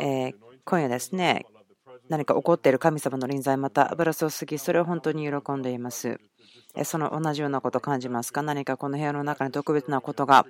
[0.00, 0.34] え
[0.64, 1.46] 今夜ですね、
[2.08, 6.18] 何か起こっている神様の臨在、また油注ぎ、それを本当に喜んでいます。
[6.84, 8.42] その同じようなことを感じますか？
[8.42, 10.46] 何かこの部屋の中に特別なことが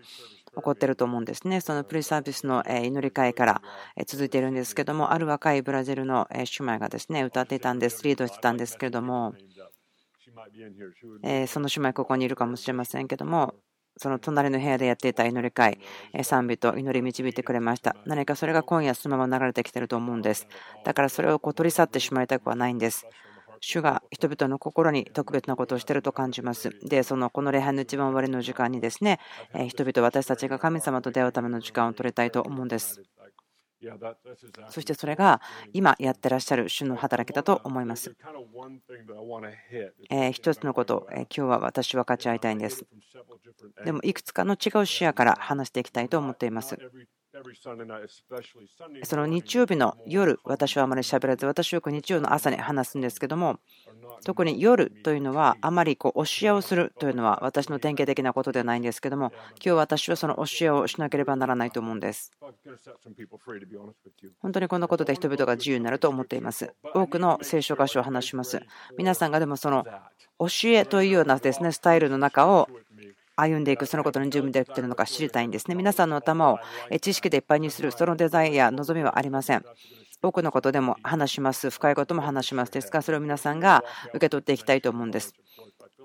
[0.54, 1.60] 起こっていると思うんですね。
[1.60, 3.62] そのプリサービスの祈り会から
[4.06, 9.34] 続いているんですけども、ある若いブラジルの姉妹がですね、歌っていたんです、リードしてたんですけれども、
[11.48, 13.56] その姉妹ここにいるかもしれませんけども、
[13.96, 15.78] その隣の部屋でやっていた祈り会、
[16.22, 17.96] 賛美と祈り導いてくれました。
[18.06, 20.46] 何かそれが今夜そのまま流れてきていると思うんです。
[20.84, 23.06] だからそれをこう取り去ってしまいたくはないんです。
[23.60, 26.70] 主が人々の心に特別なことをしていると感じます。
[26.82, 29.20] で、そのこの礼拝の一番終わりの時間にですね、
[29.68, 33.00] 人々、私たちが神様と出会うための時間を取りたいと思うんです。
[34.68, 35.40] そしてそれが
[35.72, 38.14] 今やってらっしゃる主の働きだと思います。
[40.32, 42.86] 一つのこと、今日は私は勝ち合いたいんです。
[43.84, 46.76] でもいくつかの違う視野から話していきたいと思っています。
[49.04, 53.58] その日曜日の夜、私はあまり喋らず、私はよく日曜の朝に話すんですけども、
[54.24, 62.32] 特に夜というのは、あまりこう教えをするというのは私の典型的なことではないんですけども、今日私はその教えをしなければならないと思うんです。
[64.40, 66.74] 本当にこのことで人々が自由になると思っています。
[66.94, 68.60] 多くの聖書箇所を話します。
[68.98, 69.86] 皆さんがでもその
[70.38, 72.68] 教えというようなですねスタイルの中を
[73.42, 75.74] 歩んでいく、そのことに準備できているのか知りたいんですね。
[75.74, 76.58] 皆さんの頭を
[77.00, 79.64] 知識でいっぱいにする、そのデザインや望みはありません。
[80.22, 85.34] 多くのことでも話します、深いことも話しますですが、それを皆さんが受け取っていきたいと思うんです。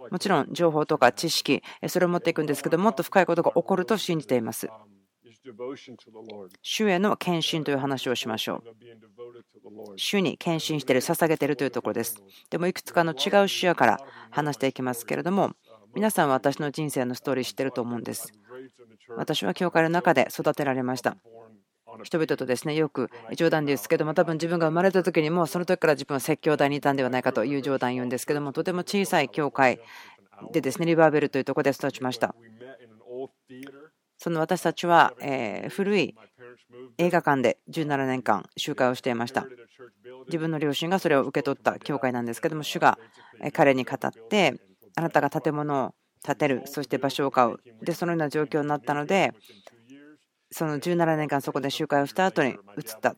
[0.09, 4.69] もちろん情報とか知識、それを持っていくんですけど、もっと深いことが起こると信じています。
[6.61, 8.63] 主への献身という話をしましょう。
[9.95, 12.21] 主に献身している、捧げているというところです。
[12.49, 13.99] でもいくつかの違う視野から
[14.31, 15.53] 話していきますけれども、
[15.97, 18.31] 皆さんは私の人生のストーリー知ってると思うんです。
[19.15, 21.17] 私は教会の中で育てられました。
[22.03, 29.79] 人々とですねよく冗談ですけども多分自分が生まれた時にもその時から自分は説教台にいたんではないかという冗談言うんですけどもとても小さい教会
[30.51, 32.35] でですねリバーベルというところで育ちました
[34.19, 35.15] その私たちは
[35.69, 36.13] 古い
[36.99, 39.47] 映画館で17年間集会をしていました
[40.27, 42.99] 自分の両親がそれを受け取った教会なんですけども主が
[43.53, 44.59] 彼に語って
[44.97, 49.31] あなたが建物を建てる、そして場所を買う、でそのような状況になったので、
[50.51, 52.57] その17年間そこで集会をした後に移っ
[52.99, 53.15] た。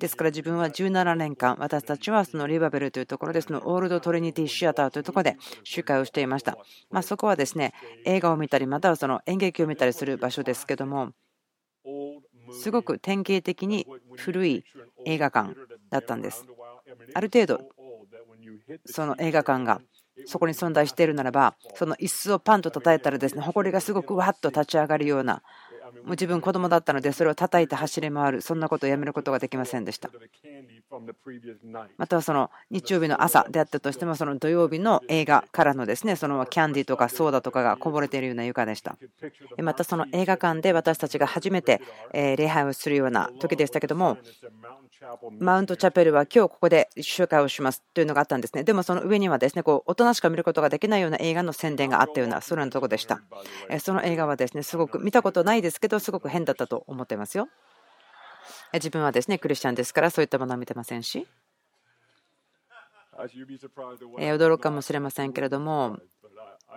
[0.00, 6.58] ですから自分は17年間、私たちはそのリバベルというところで、そのオールドトリニティシアターというところで集会をしていました。
[6.90, 7.74] まあ、そこはですね、
[8.06, 11.12] 映画を見たり、またはその演劇を見たりする場所ですけども、
[12.50, 13.86] すごく典型的に
[14.16, 14.64] 古い
[15.04, 15.54] 映画館
[15.90, 16.44] だったんです。
[17.14, 17.73] ある程度
[18.86, 19.80] その映画館が
[20.26, 25.42] そこに存在しているならば、その椅子をパンと叩いたらですね、埃がすごくわっと立ち上がるような、
[26.04, 30.10] もう自分子供だったのでそれを叩いて走り回るそんなことをやめることができませんでした。
[31.96, 38.96] またはその日曜日の朝であったとしてもその土曜日の映画からのですねそのキャンディーとかソーダとかがこぼれているような床でした。
[39.62, 41.80] またその映画館で私たちが初めて
[42.12, 44.18] 礼拝をするような時でしたけども
[45.40, 47.82] マウントチャペルは今日ここで集会をします。
[47.94, 48.64] というのがあったんですね。
[48.64, 53.20] でもその上にはですねこう大人しか見ることができないような映画の宣伝があったようなそのようなところでした。
[53.80, 57.48] その映画はですねすごく見たことないですけどすごく変だったと思ってますよ。
[58.72, 61.26] 自分はですねクリスチャンですからそういったものは見てませんし。
[64.32, 65.98] 驚くかもしれませんけれども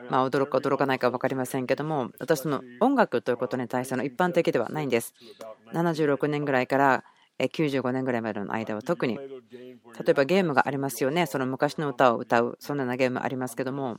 [0.10, 5.16] まあ、驚くか驚かないか分かりませんけども私の音楽ということに対しての一般的ではないんです。
[5.74, 7.04] 76年ぐらいから
[7.40, 9.24] 95年ぐらいまでの間は特に例
[10.10, 13.98] えばゲームがありますよねその昔の歌を歌うそんなゲームありますけども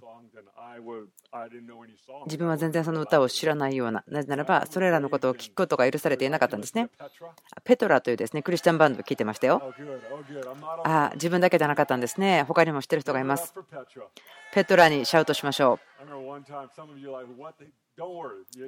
[2.27, 6.89] 自分は全然その歌を知らないような、なぜならば、それらのことを聞くことが許されていなかったんですね。
[7.65, 9.63] ペトラというですねクリスチャンバンドを聞いてましたよ。
[10.85, 12.45] あ自分だけじゃなかったんですね。
[12.45, 13.55] 他にも知ってる人がいます。
[14.53, 15.79] ペトラにシャウトしましょう。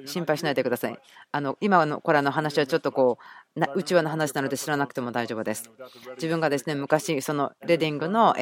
[0.05, 0.99] 心配しないでください。
[1.31, 3.17] あの今のこれの話はちょっとこ
[3.55, 5.71] う内輪の話なので知らなくても大丈夫です。
[6.15, 8.33] 自分がですね昔そのレディングの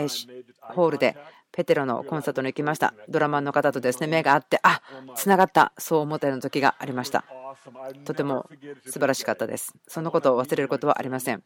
[0.61, 1.15] ホールで
[1.51, 2.93] ペテロのコンサートに行きました。
[3.07, 4.81] ドラマの方とですね目が合って、あ
[5.15, 7.25] つながった、そう思ったような時がありました。
[8.05, 8.47] とても
[8.85, 9.73] 素晴らしかったです。
[9.87, 11.43] そのことを忘れることはありません。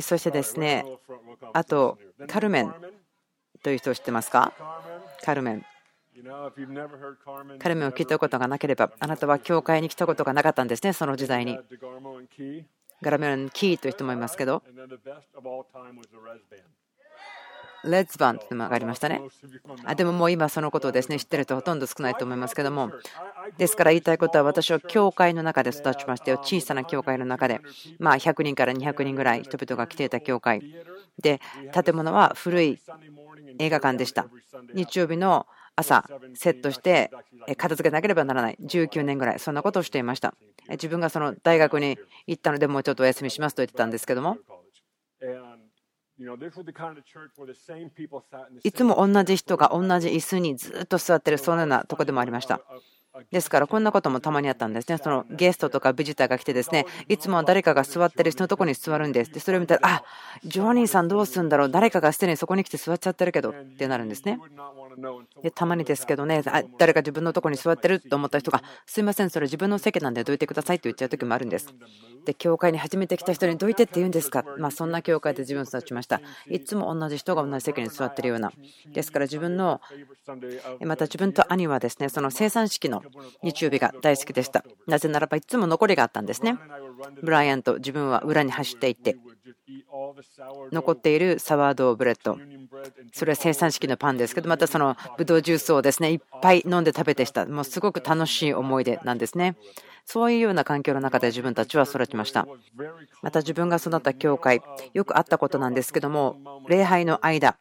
[0.00, 0.84] そしてですね、
[1.52, 2.74] あと、カルメン
[3.64, 4.52] という人を知ってますか？
[5.24, 5.64] カルメン。
[7.58, 11.58] カルメンを聞いたことがなければ、あなたは教会に来たことがなかったんですね、その時代に。
[13.02, 14.62] ガラメラン・キーという人もいますけど、
[17.84, 19.20] レッツバンというのがりましたね。
[19.84, 22.90] あでももう今そのことをですね知ってる人ほとんど少ないと思いますけども、
[23.58, 26.38] ですから言いたいことは私は教会の中で育ちましたよ。
[26.38, 27.60] 小さな教会の中で、
[27.98, 30.62] まあ100人から200人ぐらい人々が来ていた教会。
[31.20, 31.40] で、
[31.72, 32.80] 建物は古い
[33.58, 34.26] 映画館でした。
[34.74, 35.46] 日曜日の
[35.76, 37.10] 朝セットして
[37.56, 40.34] 片付けなければならない19年ぐらいそんなことをしていました
[40.70, 44.38] 自分がその大学に行ったのでもうちょっとお休みしますと言ってたんですけども
[48.62, 52.60] いつも同じ人が同じ椅子にずっと座ってるそのようなとこでもありました
[53.30, 54.98] ですからこんなこともたまにあったんですね。
[54.98, 59.32] そのゲストとかビジターが来てですね、いつもは誰かが座ってる人のところに座るんです。
[59.32, 60.04] で、それを見たら、あ
[60.44, 64.40] ジョニーさんどうするんだろう、誰かがすでにそこに来て座っちゃってるけどってなるんですね。
[65.54, 66.42] たまにですけどね、
[66.78, 71.74] 誰か自分のとこに座ってると思った人が、すいません、それ自分の席なんでどいてくださいって言っちゃう時もあるんです。
[72.24, 76.20] で、教会に初めて来た人にどいてって言うんですか、まあ、そんな教会で自分を育ちました。
[76.48, 78.52] いつも同じ人が同じ席に座ってるような。
[78.92, 79.80] ですから自分の、
[80.80, 83.02] また自分と兄はですね、その生産式の
[83.42, 84.64] 日曜日が大好きでした。
[84.86, 86.58] なぜならばいつも残りがあったんですね。
[87.22, 89.16] ブライアンと自分は裏に走っていって、
[90.72, 92.38] 残っているサワードブレッド、
[93.12, 99.56] それは生産式のパンですけど、またそのブドウジュースをですねいっぱい飲んで食べてした、もうすごく楽しい思い出なんですね。
[100.06, 102.46] そういうような環境の中で自分たちは育ちました。
[103.22, 104.60] また自分が育った教会、
[104.92, 106.36] よくあったことなんですけども、
[106.68, 107.56] 礼拝の間、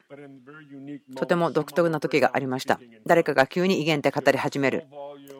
[1.15, 2.79] とても独特な時がありました。
[3.05, 4.87] 誰かが急に威厳って語り始める。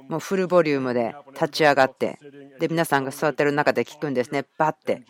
[0.09, 2.19] もうフルボリュームで立ち上がって、
[2.59, 5.03] で皆さんが座ってる中で聞くんですね、バッて。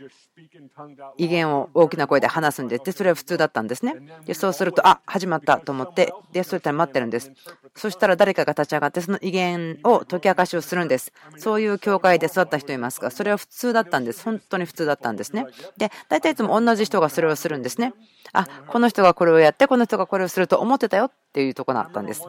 [1.17, 2.83] 威厳を大きな声で話すんです。
[2.83, 3.95] で、それは普通だったんですね。
[4.25, 7.31] で、そうすると、あ始まったと思って、で、そういったら待ってるんです。
[7.75, 11.11] そしたら誰かが立ち上がって、その威厳を解き明かしをするんです。
[11.37, 14.23] そういう教会で育った人いますが、それは普通だったんです。
[14.23, 15.45] 本当に普通だったんですね。
[15.77, 17.93] で、大体いつも同じ人がそれをするんですね。
[18.31, 22.21] あ、この人がこれをやって、この人がこれをすると思ってたよっていうところだったんです。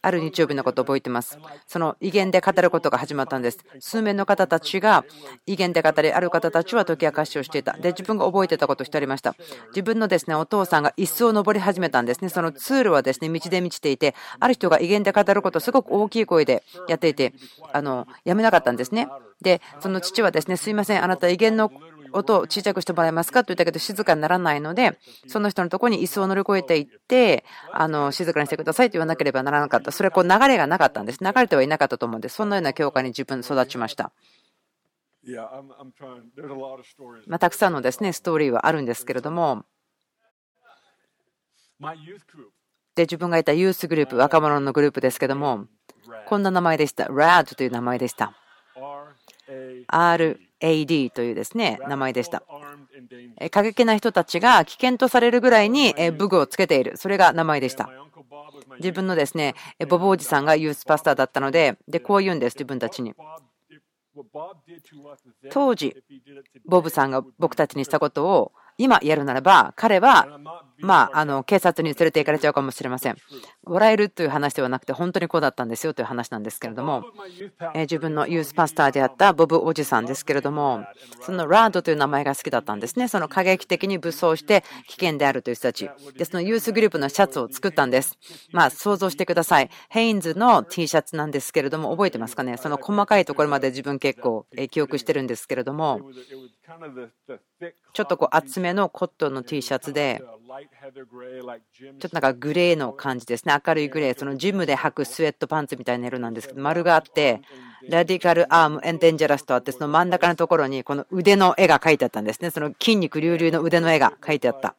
[0.00, 1.38] ある日曜日のことを覚えてます。
[1.66, 3.58] その威厳で語ることが始まったんです。
[3.80, 5.04] 数名の方たちが
[5.46, 7.74] 威厳で語り、ある方たちは解き明かしをしていた。
[7.74, 9.34] で、自分が覚えてたことをしてありました。
[9.68, 12.30] 自分のですね、お父さんが椅子を登り始めたんですね。
[12.30, 17.34] そのツールはですね、道で満ちていて、ある人が威厳で語ることをすごく大きい声でやっていて、
[17.74, 19.06] あの、やめなかったんですね。
[19.42, 21.70] で、その父はですね、すいません、あなた威厳の
[22.12, 29.92] 音を小さくしてもらえますかと言ったけど静かにならないので、その人のところに椅子を乗り越えていって、あの、静かにしてくださいと言わなければならなかった。
[29.92, 31.22] それはこう流れがなかったんです。
[31.22, 32.36] 流れてはいなかったと思うんです。
[32.36, 34.12] そんなような教会に自分育ちました。
[37.26, 39.64] まあ、たくさんのですね、ストーリーはあるんですけれども、
[42.94, 45.66] で、自分がいたユースグループ、若者のグループですけども、
[46.26, 47.04] こんな名前でした。
[47.04, 48.34] RAD という名前でした。
[50.60, 52.42] RAD というですね、名前でした。
[53.50, 56.96] 過激な人たちが危険とされるぐらいに武具をつけている。
[56.96, 57.88] それが名前でした。
[58.78, 59.54] 自分のですね、
[59.88, 63.14] ボブおじさんがユースパスターだったので、で、こう言うんです、自分たちに。
[65.50, 65.96] 当時、
[66.66, 70.26] ボブさんが僕たちにしたことを今やるならば、彼は、
[70.80, 73.16] まあ、あの警察に連れて行かれちゃうかもしれません。
[73.64, 77.04] 笑えるという話ではなくて、本当にこうだったんですよという話なんですけれども、
[77.74, 80.84] え自分のユースパスターであったボブおじさんですけれども、
[81.22, 83.08] そのラードという名前が好きだったんですね。
[83.08, 85.90] その過激的に武装して危険であるという人たち。
[86.16, 88.18] で、そのユースグループのシャツを作ったんです。
[88.52, 89.70] まあ、想像してください。
[89.88, 92.56] ヘインズの T シャツなんですけれども、覚えてますかね？
[92.56, 96.00] その細かいところまで自分結構記憶してるんですけれども、
[97.92, 100.22] ちょっとこう厚めのコットンの T シャツで、
[101.70, 103.54] ちょっとなんかグレーの感じですね。
[103.64, 104.18] 明るいグレー。
[104.18, 107.40] そのジムで履くスウェットパンツみたいな色なんですけど、丸があって、
[107.88, 112.50] ラディカルアームエンデンジャラスとあって、その真ん中のところにこの腕の絵が描いてあったんですね。
[112.50, 114.74] その筋肉隆々の腕の絵が描いてあった。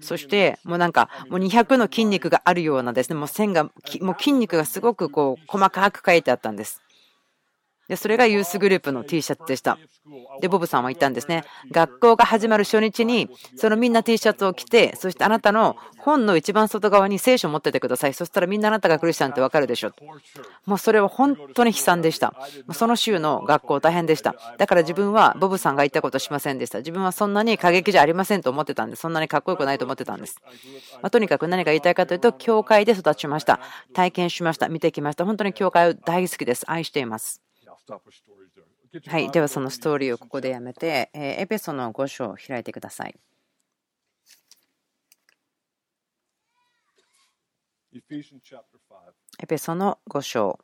[0.00, 3.70] そして、もうなんか、もう200の筋肉があるようなですね、もう線が、も
[4.12, 6.83] う筋肉がすごくこう細かく描いてあったんです。
[7.88, 9.78] で、それがユースグループの T シャツでした。
[10.40, 11.44] で、ボブさんは言ったんですね。
[11.70, 18.14] 学校が始まる初日に、そのみんな T シャツを着て、そしてあなたの本の一番外側に聖書を持っててください。
[18.14, 19.92] そしたらみんなあなたがクリスチャンってわかるでしょ。
[20.66, 22.34] もうそれは本当に悲惨でした。
[22.72, 24.34] その週の学校大変でした。
[24.58, 26.78] だから自分はボブさんが言ったことしませんでした。
[26.78, 29.00] 自分はそんなに過激じゃありませんと思ってたんです。
[29.00, 30.40] そんなにかっこよくないと思ってたんです。
[31.02, 33.60] まあ、とにかく何が言いたいかというと、教会で育ちました。
[33.92, 34.68] 体験しました。
[34.68, 35.24] 見てきました。
[35.24, 36.64] 本当に教会を大好きです。
[36.66, 37.40] 愛しています。
[39.06, 43.14] はい、ではそのストーリーをここでやめて、エペソの5章を開いてください。
[49.38, 50.58] エペソの5章。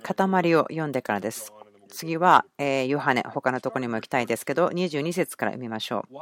[0.00, 1.52] 塊を読んでからです。
[1.88, 6.14] 次は、えヨハネ、他のところにも行きたいですけど、22節から読みましょう。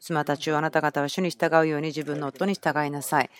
[0.00, 3.30] 妻たちをあなた方は主に従うように自分の夫に従いなさい。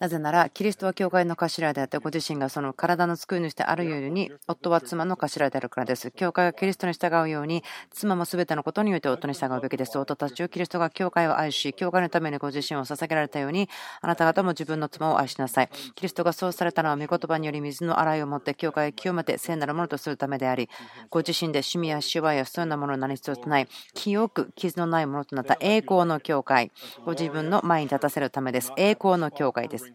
[0.00, 6.10] なぜなら、キリストは教会の頭であって、ご自身がその体の救い主であるように、夫は妻の頭であるからです。
[6.10, 9.98] 教会がキリストに従うように、妻も全てのことによって夫に従うべきです。
[9.98, 13.68] 夫たちをキリストが教会を愛し、教会のためにご自身を捧げられたように、
[14.00, 15.68] あなた方も自分の妻を愛しなさい。
[15.94, 20.70] キリストがそうされたのは、御言葉により水の洗いを持って、教会を清めて聖なるものとするためであり、
[21.10, 26.72] ご自身で趣味やシワやそういうなものを何一つない、清く傷のないものとなった栄光の教会、
[27.04, 28.72] ご自分の前に立たせるためです。
[28.78, 29.89] 栄光の教会です。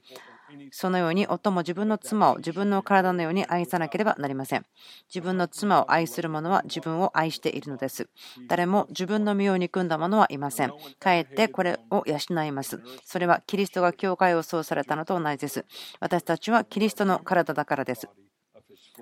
[0.72, 4.66] そのように夫も自分の妻を自分の体のように愛さなければなりません。
[5.08, 8.08] 自分の妻を愛する者は自分を愛しているのです。
[8.48, 10.74] 誰も自分の身を憎んだ者はいません。
[11.00, 12.82] かえってこれを養います。
[13.04, 15.66] それはキリストが教会をそうされたのと同じです。
[16.00, 18.08] 私たちはキリストの体だからです。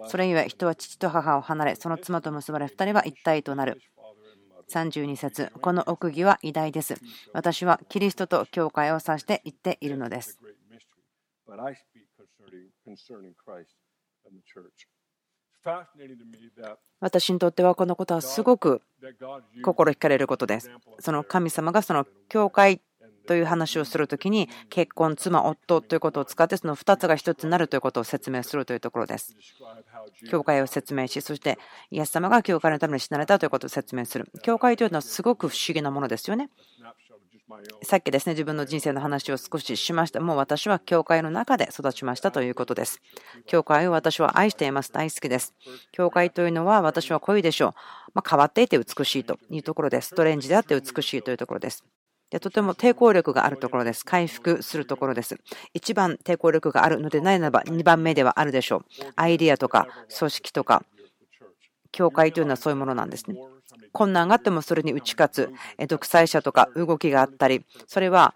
[0.07, 3.81] それゆえ人は父と母を離れ、その妻と結ばれ2人は一体となる。
[4.69, 6.95] 32節この奥義は偉大です。
[7.33, 10.39] 私はキリストと教会を指して言っているのです。
[16.99, 18.81] 私にとってはこのことはすごく
[19.63, 20.69] 心惹かれることです。
[20.99, 22.81] その神様がその教会
[23.25, 29.35] という話をするときに結婚、妻、夫ということを使ってその2つが1つになるということを説明するというところです。
[30.29, 31.57] 教会を説明し、そして
[31.91, 34.27] イエス様が教会のために死なれたということを説明する。
[34.41, 36.49] 教会というのはすごく不思議なものですよね。
[37.83, 40.21] さっきですね、自分の人生の話を少ししました。
[40.21, 43.01] もう私は教会の中で育ちましたということです。
[43.45, 44.91] 教会を私は愛しています。
[44.91, 45.53] 大好きです。
[45.91, 47.73] 教会というのは私は濃いでしょう。
[48.13, 50.07] まあ、変わっていて美しいというところです。
[50.07, 51.83] ストレンジであって美しいというところです。
[52.29, 54.05] でとても抵抗力があるところです。
[54.05, 55.37] 回復するところです。
[55.73, 58.85] 一番抵抗力があるのでないならば2番目ではあるでしょう。
[59.15, 60.83] アイディアとか組織とか
[61.91, 63.37] 教会というのはそういうものなんですね。
[63.91, 68.33] 困難があってもそれに打ち勝つ独裁者とか動きがあったり、それは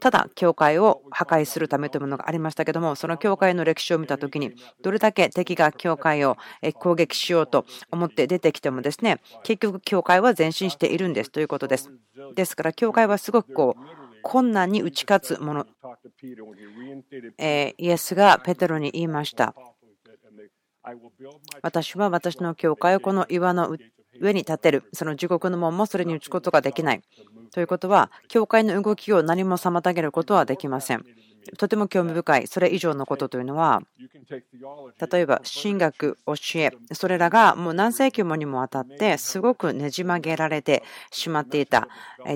[0.00, 6.36] ただ教会を破壊するためというものがありましたけども、その教会の歴史を見たときに、どれだけ敵が教会を
[6.74, 11.90] 攻撃しようと思って出てきてもですね、結局教会は前進しているんですということです。
[12.34, 13.82] ですから、教会はすごくこう、
[14.22, 15.66] 困難に打ち勝つもの。
[17.38, 19.54] イエスがペテロに言いました。
[21.62, 23.74] 私は私の教会をこの岩の
[24.20, 27.02] 上に立てる、その地獄の門もそれに打つことができない。
[27.52, 31.04] ということは、教会の動きを何も妨げることはできません。
[31.58, 33.82] とても興味深い、それ以上のことというのは、
[35.10, 41.88] 例えば神学、教え、それらがもう何世紀もにもわたってすごくねじ曲げられてしまっていた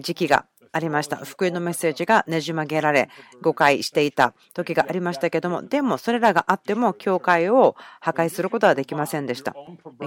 [0.03, 1.17] 時期がありました。
[1.17, 3.09] 福音のメッセージがねじ曲げられ、
[3.41, 9.55] 誤解していた時がありましたけども、でもそれらがあっても、教会を破壊することはできませんでした。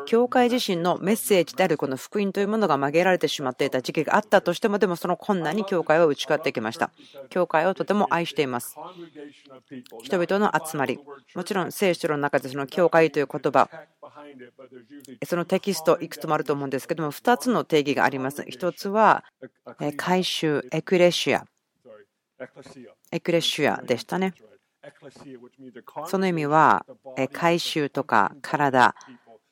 [0.06, 6.91] 教会自身のメッセージであるこの福音というものが曲げられてしまっていた時期があったとしても、でもその困難に教会は打ち勝ってきました。
[7.30, 8.75] 教会をとても愛しています。
[10.03, 11.00] 人々の集まり。
[11.36, 13.70] もちろん聖書の中でその教会という言葉、
[15.25, 18.41] そのテキストいくつもあると思うんですけども、2つの定義があります。
[18.41, 19.24] 1つは、
[19.98, 21.46] 回収、エクレシア。
[23.12, 24.34] エクレシアでしたね。
[26.08, 26.86] その意味は、
[27.31, 28.96] 回収とか体、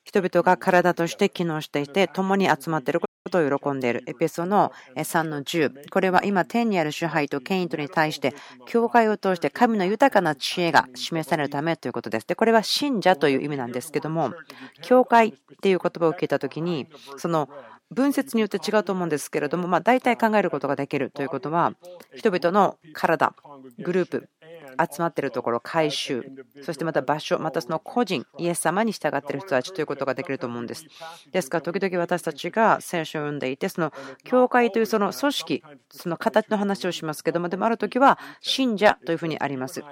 [0.09, 4.03] 人々が体として機能していて、共に集まっていることを喜んでいる。
[4.07, 5.87] エペソの3の10。
[5.91, 8.33] これは今、天にある支配と権威とに対して、
[8.65, 12.25] 教会を通して神の豊かな知恵が示されるためということです。
[12.25, 14.33] で、これは信者という意味なんですけども、
[14.81, 16.87] 教会っていう言葉を聞いたときに、
[17.17, 17.47] その
[17.91, 21.73] 分節によって違うと思うんですけれども、まあ、大体考えることができるということは、
[22.15, 23.35] 人々の体、
[23.77, 24.29] グループ、
[24.77, 26.23] 集まっているところ、回収、
[26.63, 30.85] そしてまた場所、またその個人、イエス様に従っている人たちということができると思うんです。
[31.31, 39.83] ですから、時々私たちが聖書を読んでいて、その教会というその組織、その形の話をしますけども、でもある時は信者というふうにあります。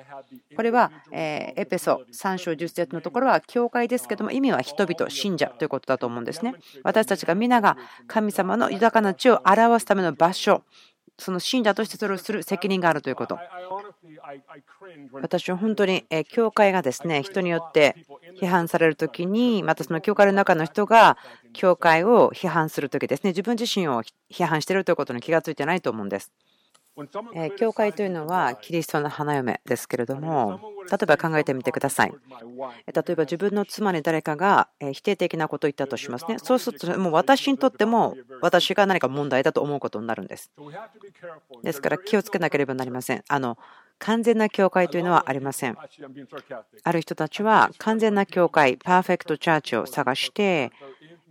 [0.56, 6.54] これはエペソ3章10節のところは教会ですけども、意味は人々、信者ということだと思うんですね。
[6.84, 10.64] 私たちが皆が神様の豊かな地を表すための場所、
[11.20, 13.40] その信者としてそれをする責任があるということ。
[15.14, 17.96] 私は本当に、教会がですね、人によって
[18.40, 21.18] 批判されるときに、またその教会の中の人が
[21.54, 26.32] 教会を批判するときですね、自分自身を批判しているということに気がついてないと思うんです。
[27.58, 32.12] 教会というのはキリストの花嫁ですけれども、例えば考えてみてください。
[32.12, 36.38] 例えば自分の妻に誰かが否定的なことを言ったとしますね。
[36.40, 40.52] そうすると、もう私にとっても私が何か問題だと思うことになるんです。
[41.64, 43.24] ですから気をつけなければなりません。
[43.28, 43.58] あの
[44.00, 45.78] 完全な教会というのはありません。
[46.84, 50.72] ある人たちは完全な教会、パーフェクトチャーチを探して、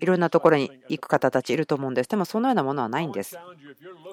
[0.01, 2.09] いろんなところに行く方たちいると思うんです。
[2.09, 3.39] でもそのようなものはないんです。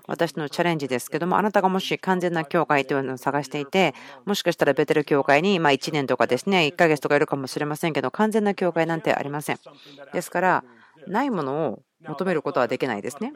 [0.08, 3.94] 私のチャレンジですけども、あなたがもし完全な教会というのを探していて、
[4.25, 9.60] もしかしたらベテル教会にま1年とかですね、1ヶ月とかいるかもしれませんけど、完全な教会なんてありません。
[10.13, 10.63] ですから、
[11.08, 13.34] ないものを求めることはできないですね。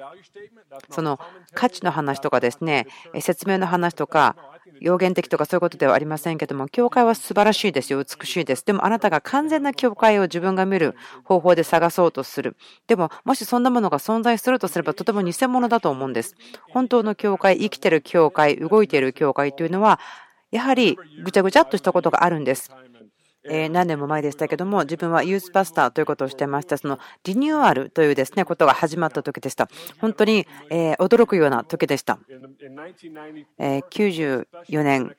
[0.89, 1.20] その
[1.54, 2.88] 価値の話とかですね、
[3.20, 4.36] 説明の話とか、
[4.81, 8.65] 予言的とかそういうことではありませんけども、教会は素晴らしいですよ、美しいです。
[8.65, 12.55] でもあなたが完全な教会を自分が見る方法で探そうとする。
[12.88, 16.36] でも、もしそんなものが存在するとすれば、とても偽物だと思うんです。
[16.69, 20.00] 本当の教会、生きてる教会、動いている教会というのは、
[20.51, 22.72] やはりぐちゃぐちゃっとしたことがあるんです。
[23.44, 26.77] え何年も前でしたけども、自分はユースパスターということをしてました。
[26.77, 29.70] そのリニューアルというですね、ことが始まった時でした。
[30.00, 32.20] 本当に、え驚くような時でした。
[33.58, 35.15] え94年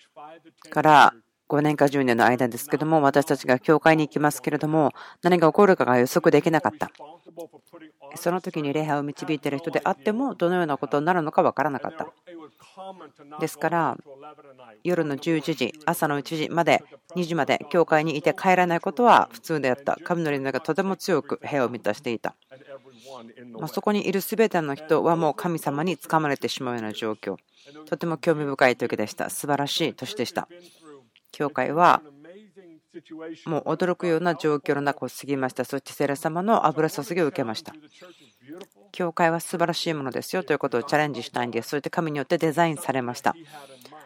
[0.70, 1.14] から
[1.48, 6.90] 5年か10年の間ですけども、私たちが教会に行きますけれども、何が起こるかが予測できなかった。
[8.16, 12.06] その時に礼拝を導いている人であっても、どのようなことになるのか分からなかった。
[13.40, 13.96] ですから、
[14.84, 16.84] 夜の11時、朝の1時まで、
[17.16, 19.96] 2時まで教会にいて帰らないことは普通であった。
[20.04, 22.34] 神の霊がとても強く部屋を満たしていた。
[23.58, 27.36] まそこにいる全ての人はもう神様につかまれてしまうような状況。
[27.86, 29.30] とても興味深い時でした。
[29.30, 30.48] 素晴らしい年でした。
[31.30, 32.02] 教会は
[33.46, 35.64] もう驚くような状況の中を過ぎました。
[35.64, 37.74] そしてセレ様の油注ぎを受けました。
[38.92, 41.68] 教会は素晴らしいものですよということをチャレンジしたいんです。
[41.68, 43.34] そして神によってデザインされました。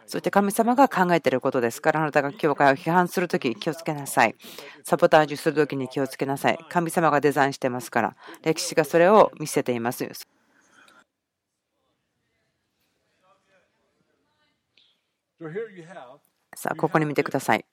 [0.05, 4.35] そして神様が考えていることですから、あなたが教会を批判するとき気をつけなさい。
[4.83, 6.59] サボタージュするときに気をつけなさい。
[6.69, 10.05] 神様がデザインしてますから、歴史がそれを見せています。
[16.63, 17.65] さあ、ここに見てください。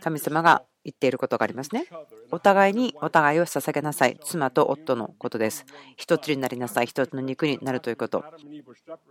[0.00, 1.86] 神様が言っていることがありますね。
[2.30, 4.16] お互いにお互いを捧げなさい。
[4.22, 5.66] 妻と夫のことです。
[5.96, 6.86] 一つになりなさい。
[6.86, 8.24] 一つの肉になるということ。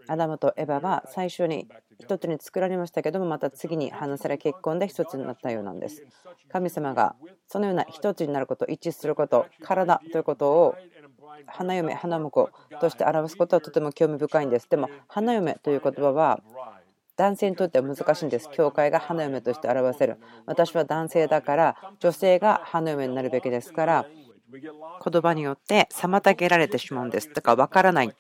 [0.08, 1.68] アダムとエヴァは最初に
[2.00, 6.02] 一つに作られましたけども、また次に話され結婚で一つになったようなんです。
[6.50, 7.18] 神様が
[7.50, 10.76] そのような一つになること、一致すること、体ということを
[11.48, 14.70] 花嫁、花婿として表すことはとても興味深いんです。
[14.70, 16.40] でも、花嫁という言葉は
[17.22, 18.50] 男性にとっては難しいんです。
[18.52, 20.18] 教会が花嫁として表せる。
[20.48, 24.06] 私は男性だから、女性が花嫁になるべきですから、
[24.52, 27.32] 言葉によって妨げられてしまうんです。
[27.32, 28.14] だから分からない。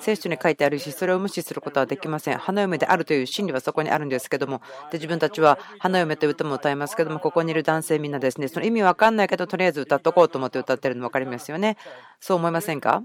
[0.00, 2.38] 聖書に書いてあるし、それを無視することはできません。
[2.38, 11.76] 花嫁であるという真理はそこにあるんですけども、で自分たちは花嫁という歌も歌いますけども、ここにいる男性みんなですね、その意味分かんないけど、とりあえず歌っとこうと思って歌ってるの分かりますよね。
[12.20, 13.04] そう思いませんか？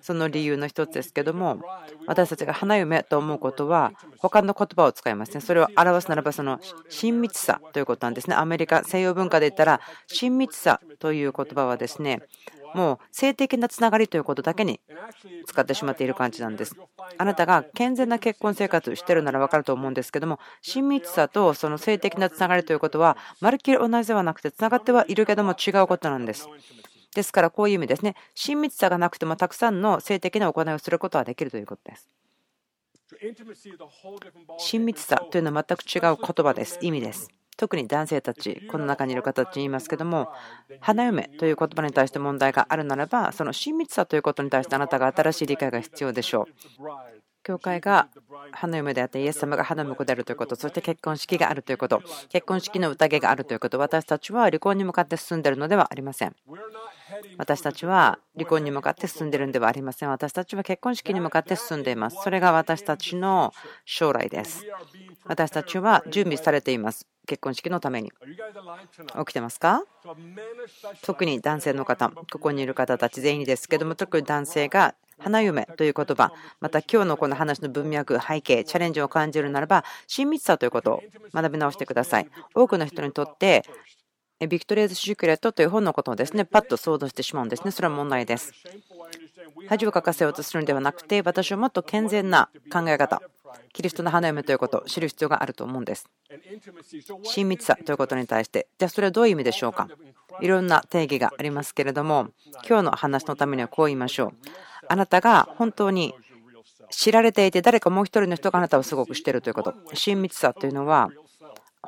[0.00, 1.60] その理由の一つですけども、
[2.06, 5.40] 私たちが花嫁と思うことは、他の言葉を使いますね。
[5.40, 8.36] それを表すならば、その親密さということなんですね。
[8.36, 12.22] アメリカ、西洋文化で言ったら、親密さという言葉はですね、
[12.74, 14.80] もう性的なつながりということだけに
[15.46, 16.76] 使ってしまっている感じなんです。
[17.16, 26.48] あなたが健全な結婚生活をしているなら分かると思うんですけども、親密さとその性的なつながりということは、まるっきり同じではなくて、つながってはいるけども違うことなんです。
[27.18, 32.08] ですからこういう意味ですね、親密さがなくてもたくさんの性的な行いをすることはできるということです。
[34.58, 37.28] 親密さというのは全く違う言葉です、意味です。
[37.56, 40.28] 特に男性たち、この中にいる方たちに言いますけども、
[40.78, 47.27] 花嫁という言葉に対して問題があるならば、その親密さということに対してあなたが新しい理解が必要でしょう。
[47.48, 48.08] 教会が
[48.52, 56.36] 花嫁であってイエス様が花婿であるということそして結婚式があるということ結婚式の宴があるということ私たちは離婚に向かって進んでいるのではありません。
[57.38, 60.10] 私たちは離婚に向かって進んでいるのではありません。
[60.10, 62.18] 私たちは結婚式に向かって進んでいます。
[62.22, 63.54] それが私たちの
[63.86, 64.66] 将来です。
[65.24, 67.06] 私たちは準備されています。
[67.26, 68.12] 結婚式のために。
[68.12, 69.84] 起きてますか？
[71.02, 81.02] 特に男性の方ここにいる方たち全員ですけども特に男性が花嫁という言葉、また今日のこの話の文脈、背景、チャレンジを感じるならば、親密さということを
[81.34, 82.28] 学び直してください。
[82.54, 83.64] 多くの人にとって、
[84.46, 87.72] Victoria's Secret という本のことをですね、パッと想像してしまうんですね。
[87.72, 88.52] それは問題です。
[89.68, 93.20] 恥をかかせようとするのではなくて、私はもっと健全な考え方、
[93.72, 96.08] キリストの花嫁ということを知る必要があると思うんです。
[97.24, 99.88] 親密さということに対して、じゃあそれはどういう意味でしょうか。
[100.40, 102.28] いろんな定義がありますけれども、
[102.68, 104.77] 今日の話のためにはこう言いましょう。
[104.88, 106.14] あなたが本当に
[106.90, 109.74] 知られていて、誰かもう一人の人があなたをすごく知っているということ。
[109.94, 111.10] 親密さというのは、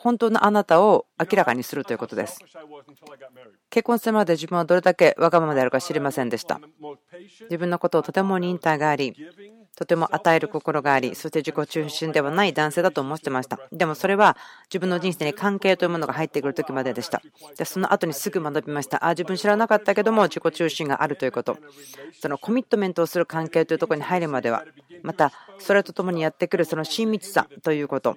[0.02, 2.40] 本当のあなたを明らかにするということです。
[3.68, 6.58] 結婚するまで自分はどれだけわがままであるか知りませんでした。
[7.42, 9.14] 自分のことをとても忍耐があり、
[9.76, 13.60] とても与える心があり、そして自己中心ではない男性だと思ってました。
[13.72, 17.20] でもそれは自分の人生に関係というものが入ってくる時まででした。
[17.58, 19.04] でその後にすぐ学びました。
[19.06, 21.58] あ、自分知らなかったけども自己中心があるということ。
[22.20, 24.64] そのコミットメントをする関係というところに入るまでは、
[25.02, 28.16] またそれとともにやってくるその親密さということ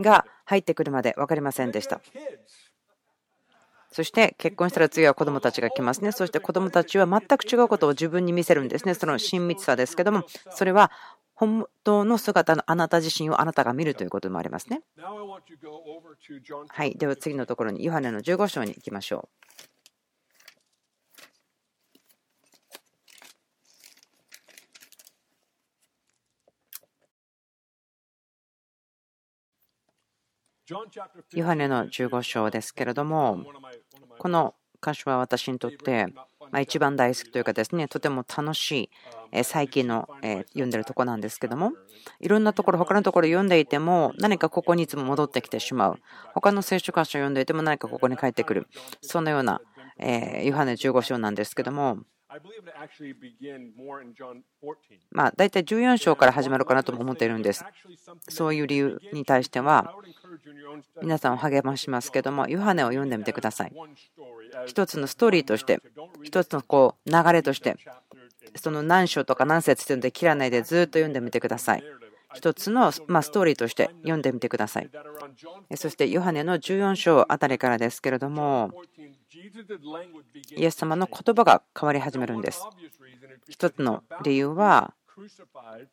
[0.00, 2.00] が入ってくるまで分かりませんでした。
[3.92, 6.12] そして結婚したら次は子供たちが来ますね。
[6.12, 8.94] そして子供たちは全く違うことを自分に見せるんですね。
[8.94, 10.90] その親密さですけども、それは
[11.34, 14.82] 本当の姿のあなた自身をあなたが見るということもありますね。
[16.68, 16.94] はい。
[16.96, 19.66] では次のところに、ヨハネの15章に行きましょう。
[31.32, 33.44] ヨハネの15章ですけれども、
[34.18, 36.06] この箇所は私にとって、
[36.50, 38.90] ま一番大好きというかですね、とても楽し
[39.32, 40.08] い最近の
[40.48, 41.72] 読んでるとこなんですけども、
[42.20, 45.98] いろんなところ、他のところ読んでいても、何かここにいつも戻ってきてしまう。
[46.34, 48.66] 他の聖書箇所を読んでいても何かここに帰ってくる。
[49.02, 49.60] そのような
[49.98, 51.98] えヨハネ15章なんですけども、
[55.10, 57.64] まあ、大体14章から始まるかなとも思っているんです。
[58.28, 59.94] そういう理由に対しては、
[61.02, 63.72] 皆さんを励ましますけども、ヨハネを読んでみてください。
[64.66, 65.80] 一つのストーリーとして、
[66.22, 67.76] 一つのこう流れとして、
[68.56, 71.84] その何章とか何節というので切らないでずっと読んでみてください。
[72.34, 74.90] 一つのまストーリーとして読んでみてください。
[75.74, 78.72] そしてヨハネの14章あたりからですけれども、
[80.56, 82.62] イエス様の言葉が変わり始めるんです。
[83.48, 84.94] 一つの理由は、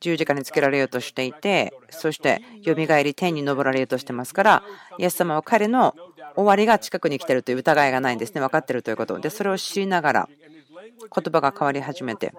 [0.02, 4.64] 十字架につけられようとしていて、そしてよみがえり天に昇られようとしてますから、
[4.98, 5.96] イエス様は彼の
[6.36, 9.18] 終わりが近くに来ているという疑いがないんですね、分かっているということ。
[9.20, 10.30] で、それを知りながら、
[11.00, 12.34] 言葉が変わり始めて、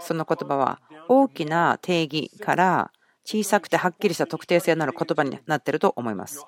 [0.00, 2.90] その言葉は大きな定義から
[3.24, 6.44] 小さくてはっきりした特定性のある言葉になっていると思います。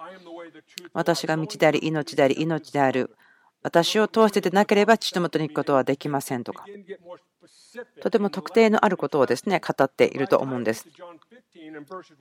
[0.93, 3.17] 私が道であり、命であり、命である。
[3.63, 6.65] 私を通してでなければ父のもとに行くことはできませんとか。
[8.01, 10.87] とても特定のあることをですね語っていると思うんです。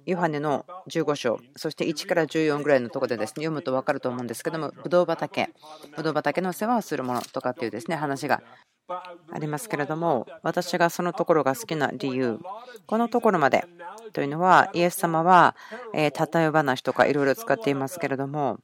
[0.06, 5.50] ヨハネの15章、そして1から14ぐらいのところでですね読むと分かると思うんですけども、ブドウ畑、
[5.96, 8.42] ブドウ畑の世話をするものとかっていうですね話が
[8.88, 12.40] ありますけれども、私がそのところが好きな理由、
[12.86, 13.66] このところまで
[14.14, 15.56] というのは、イエス様は
[15.94, 18.60] え例え話とかいろいろ使っていますけれども、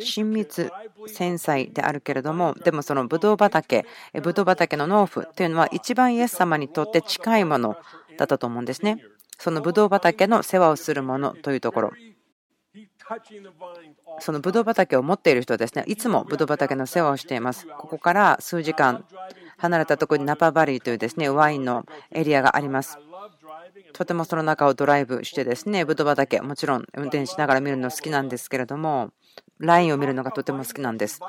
[0.00, 0.70] 親密、
[1.06, 3.86] 繊細であるけれども、でもそのブドウ畑、
[4.22, 7.76] ブドウ畑の農夫というのは一番イエス様にとって近いもの
[8.18, 9.02] だったと思うんですね。
[9.38, 11.92] そのブドウ畑の世話をするものというところ。
[14.20, 17.66] そのブドウ畑を持っている人はですね、いつもブドウ畑の世話をしています。
[17.66, 19.04] ここから数時間
[19.56, 22.98] 離れたところにナパバリーというですね、ワインのエリアがあります。
[23.92, 29.10] とてもその中をドライブしてですね、ブドウ畑、もちろん運転しながら見るの好きなんですけれども、
[29.58, 31.20] ラインを見るのがとても好きなんです。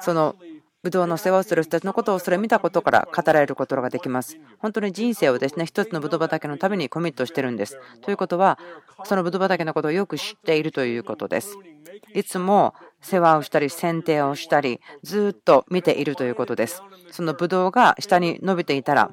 [0.00, 0.36] その
[0.84, 4.38] ブドウの世話をする人たちのことをそれを見たことから語られることができます。
[4.58, 7.80] 本当に人生をですね、一つのブドウ畑のためにコミットしてるんです。
[8.02, 8.58] ということは、
[9.04, 11.56] そのブドウ畑のことをよく知っているということです。
[12.12, 16.82] いつも世話をしたり、剪定をしたり、ずっと見ているということです。
[17.10, 19.10] そのブドウが下に伸びていたら、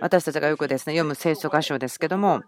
[0.00, 2.42] 私たちがよくですね読む聖書箇所ですけども、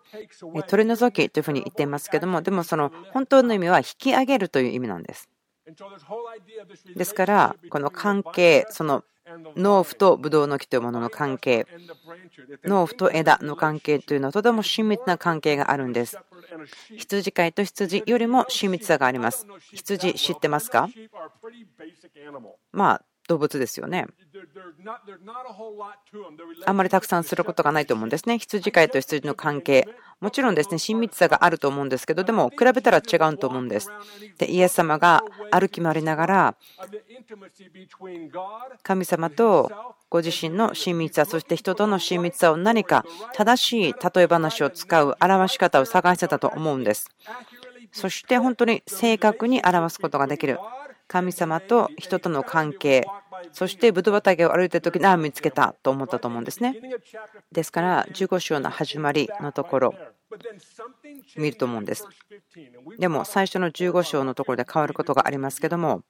[0.68, 5.28] 取り除きというふうに言っていますけども、でもその本当の意味は引き上げるという意味なんです。
[6.96, 9.04] ですから、この関係、その
[9.56, 11.66] 農夫とブドウの木というものの関係、
[12.64, 16.18] 農夫と枝の関係というのはとても親密な関係があるんです。
[16.96, 19.46] 羊飼いと羊よりも親密さがあります。
[19.72, 20.88] 羊知ってますか？
[22.72, 24.06] まあ、動物ですよね。
[26.66, 28.38] あんまりたくさんすることがないと思うんですね。
[28.38, 29.86] 羊飼いと羊の関係。
[30.20, 33.88] もちろんですね、親密さがあると思うんですけど、でも比べたら違うと思うんです。
[34.38, 36.56] で、イエス様が歩き回りながら、
[38.82, 39.70] 神様と
[40.10, 47.08] ご自身の親密さ、そして人との親密さを何か正しい例え話を使う表し方を探してたと思うんです。
[47.92, 50.58] そして本当に正確に表すことができる。
[51.10, 53.04] 神様と人との関係、
[53.50, 56.80] そしてブドウ畑を歩いてる時に、ああ、見つけたと思ったと思うんですね。
[57.50, 59.94] ですから、15章の始まりのところ、
[61.36, 62.06] 見ると思うんです。
[63.00, 66.04] でも、最初の15章のところで変わることがありますけども、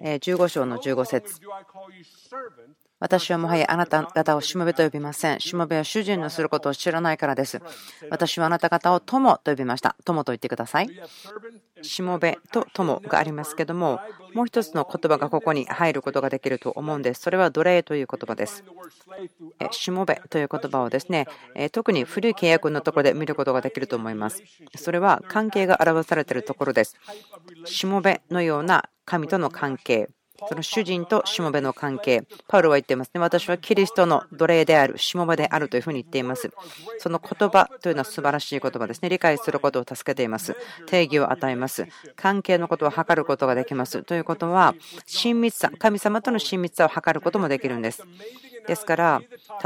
[0.00, 1.40] 15章の15節
[3.02, 5.40] 私はもはやあなた方をしもべと呼びません。
[5.40, 7.60] しもべは主人のすることを知らないからです。
[8.10, 9.96] 私はあなた方を友と呼びました。
[10.04, 10.90] 友と言ってください。
[11.82, 13.98] しもべと友がありますけども、
[14.34, 17.22] もう一つの言葉がここに入ることができると思うんです。
[17.22, 18.62] それは奴隷という言葉です。
[19.72, 21.26] しもべという言葉をですね、
[21.72, 24.44] 特に古い契約のところで見ることができると思います。
[24.76, 26.96] それは関係が表されているところです。
[27.64, 30.08] しもべのような神との関係。
[30.48, 33.20] その主人としもべの関係、パウロは言っていますね。
[33.20, 36.50] 私はキリストの奴隷である、しもべであるというふうに言っています。
[36.98, 39.08] その言葉というのは素晴らしい言葉ですね。
[39.08, 40.56] 理解することを助けています。
[40.86, 41.86] 定義を与えます。
[42.16, 44.02] 関係のことを測ることができます。
[44.02, 44.74] ということは、
[45.06, 48.04] 親密さ、神様との親密さを測ることもできるんです。
[48.66, 49.22] ですから、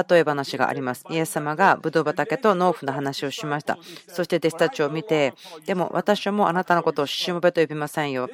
[0.09, 1.05] 例え話があります。
[1.11, 3.79] イエス様がブドウ畑と農夫の話をしました。
[4.09, 5.35] そして弟子たちを見て、
[5.67, 8.29] でも私もあなたのことをしもべと呼びませんよ。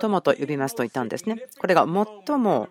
[0.00, 1.46] 友と呼びますと言ったんですね。
[1.58, 2.68] これが最も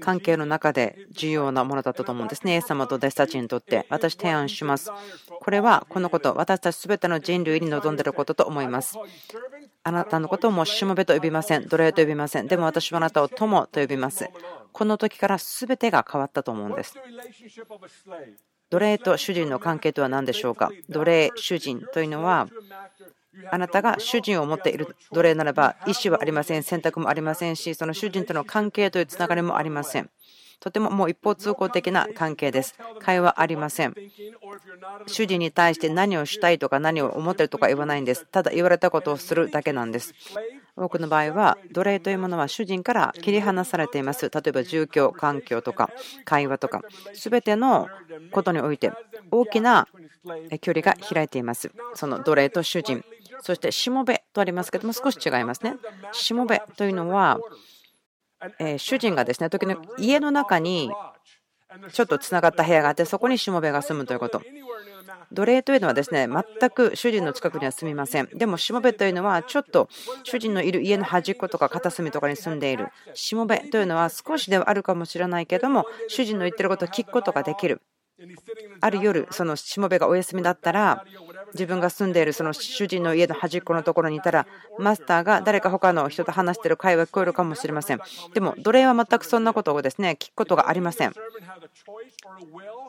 [0.00, 2.54] 関係の中で重要なものだったと思うんですね。
[2.54, 4.90] イエス様と弟子たちにとって私提案します。
[5.40, 8.96] これはこのこと、私たち全ての人類に望んでいることと思います。
[9.84, 11.66] あなたのことをもうしもべと呼びません。
[11.66, 12.46] 奴隷と呼びません。
[12.46, 14.28] でも私はあなたを友と呼びます。
[14.72, 16.94] この時から全てが変わったと思うんです。
[18.70, 20.70] 奴隷と主人の関係とは何でしょうか？
[20.88, 22.48] 奴隷、主人というのは
[23.50, 30.10] あなたが主人を持っている奴隷ならば、意思はありません、選択もありませんし、その主人との関係というつながりもありません。
[30.60, 32.74] とてももう一方通行的な関係です。
[33.00, 33.94] 会話ありません。
[35.06, 38.26] 主人に対して何をしたいとか何を思ってるとか言わないんです。
[38.30, 40.14] ただ言われたことをするだけなんです。
[40.76, 44.30] 多くの場合は奴隷というものは主人から切り離されています。
[44.30, 45.90] 例えば住居環境とか
[46.24, 46.80] 会話とか
[47.14, 47.88] 全ての
[48.30, 48.90] ことにおいて
[49.30, 49.86] 大きな
[50.60, 51.70] 距離が開いています。
[51.94, 53.04] その奴隷と主人。
[53.40, 55.74] そしてしもべとありますけども少し違いますね。
[56.12, 57.38] しもべというのは、
[58.58, 60.90] え主人がですね時に家の中に
[61.92, 64.42] ちょっとつながった部屋があってそこにしもべが住むということ。
[65.32, 68.28] 奴隷というのはですね全く主人の近くには住みません。
[68.34, 69.88] でもしもべというのはちょっと
[70.24, 72.88] 主人のいる家の端っことか片隅とかに住んでいる。
[73.14, 77.82] しもべというのは少しではあるかもしれないけども主人の言ってることを聞くことができる。
[78.80, 81.04] ある夜、そのしもべがお休みだったら、
[81.54, 84.46] 自分が住んでいるその主人の家の端っこのところにいたら、
[84.78, 88.00] マスターが誰か他の人と話している会話が聞こえるかもしれません。
[88.34, 91.12] でも、奴隷は全くそんなことをですね聞くことがありません。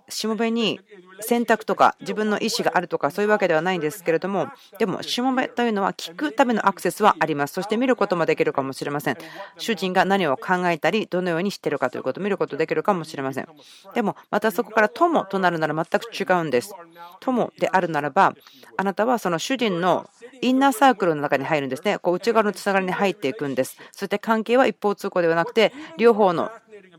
[0.10, 0.80] しもべに
[1.22, 7.54] 選択とか自分の意思があるとかそういうわけではないんですけれども、でも、しもべというのは聞くためのアクセスはあります。
[7.54, 9.18] そして見ることもできるかもしれません。
[9.58, 13.48] 主人が何を考えたり、どのようにしているかということを見ることできるかもしれません。
[13.94, 16.74] でも、またそこから友となるなら全く違うんです。
[17.20, 18.36] 友であるならば、
[18.78, 20.10] あなたはその主人の
[20.42, 22.00] インナーサークルの中に入るんですね。
[22.00, 23.78] こう内側のつながりに入っていくんです。
[23.92, 26.52] そして関係は一方通行ではなくて、両方の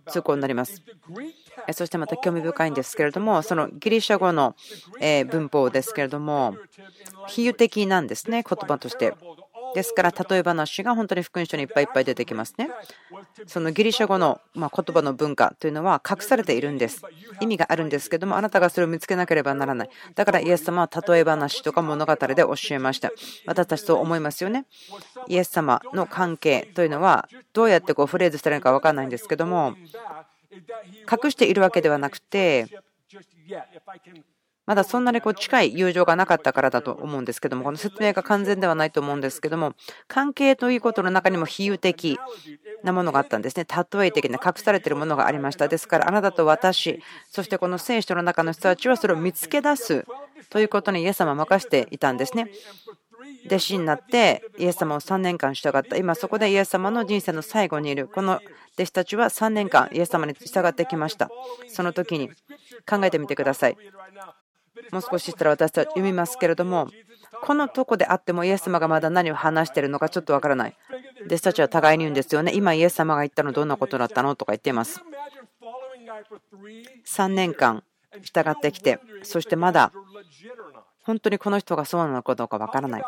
[0.08, 0.82] 通行になります。
[1.72, 4.54] そしてまた興味深いんですけれども、そのギリシャ語の
[5.30, 6.56] 文法ですけれども、
[7.28, 9.14] 比喩的なんですね、言葉として。
[9.74, 12.70] ですから、例え話が本当に福音書にいっぱいいっぱい出てきますね。
[13.46, 17.02] そのギリシャ語の言葉の文化というのは隠されているんです。
[17.40, 19.90] 意味があるんですけども、あなたがそれを見つけなければならない。
[20.14, 23.10] だからイエス様は例え話とか物語で教えました。
[23.46, 24.66] 私たちと思いますよね。
[25.28, 29.74] イエス様の関係というのは、どうやってこうフレーズしたらいいか分からないんですけども、
[31.10, 32.66] 隠しているわけではなくて、
[34.66, 39.74] まだそんなにこう近い友情がなかったからだと思うんですけども、この説明が完全ではないと思うんですけども、
[40.08, 42.18] 関係ということの中にも比喩的
[42.82, 43.66] なものがあったんですね。
[43.66, 45.68] 例え的な隠されているものがありました。
[45.68, 50.06] ですから、あなたと私、そしてこの聖書の中の人たちはそれを見つけ出す
[50.50, 52.50] ということにイエス様は任せていたんですね。
[53.46, 55.96] 弟子になってイエス様を3年間従った。
[55.96, 58.08] 今そこでイエス様の人生の最後にいる。
[58.08, 58.40] この
[58.74, 61.30] 弟子たちは3年間イエス様に従ってきました。
[61.68, 62.30] その時に
[62.88, 63.76] 考えてみてください。
[64.90, 66.88] もう少ししたら私たち読みますけれども、
[67.42, 70.76] このとこであってもイエス様がまだ何を話しているのかちょっとわからない。
[71.26, 72.52] 弟子たちは互いに言うんですよね。
[72.54, 75.00] 今イエス様が言ったのどんなことだったのとか言っています。
[77.06, 77.82] 3年間
[78.22, 79.92] 従ってきて、そしてまだ
[81.04, 83.04] 本当にこの人がそうなのかどうかわからない。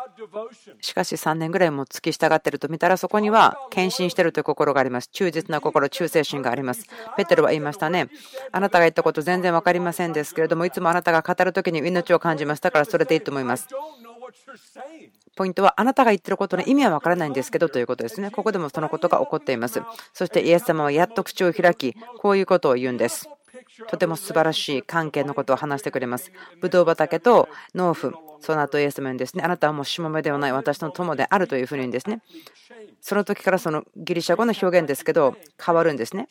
[0.81, 5.07] しかし3年ぐらいも付き従っていると見たらそこには献身しているという心があります。
[5.07, 6.85] 忠実な心、忠誠心があります。
[7.17, 8.09] ペテロは言いましたね。
[8.51, 13.67] あなたが言ったこと全然分かりませんですけれども、いつもあなたが語るときに命を感じましたからそれでいいと思います。
[15.35, 18.31] ポイントはあなたが言ってることの意味は分からないんですけどということですね。
[18.31, 19.81] ここでもそのことが起こっています。
[20.13, 23.29] そしてイエス様はやっと口を開き、こういうことを言うんです。
[23.87, 26.31] とても素晴らしい関係のことを話してくれます。
[26.61, 32.21] ブドウ畑と農夫、その後イエス様にですね、あなたはもうしもべではない私の友であるというふうにですね、
[33.01, 36.27] その時からそのギリシャ語の表現ですけど、変わるんですね。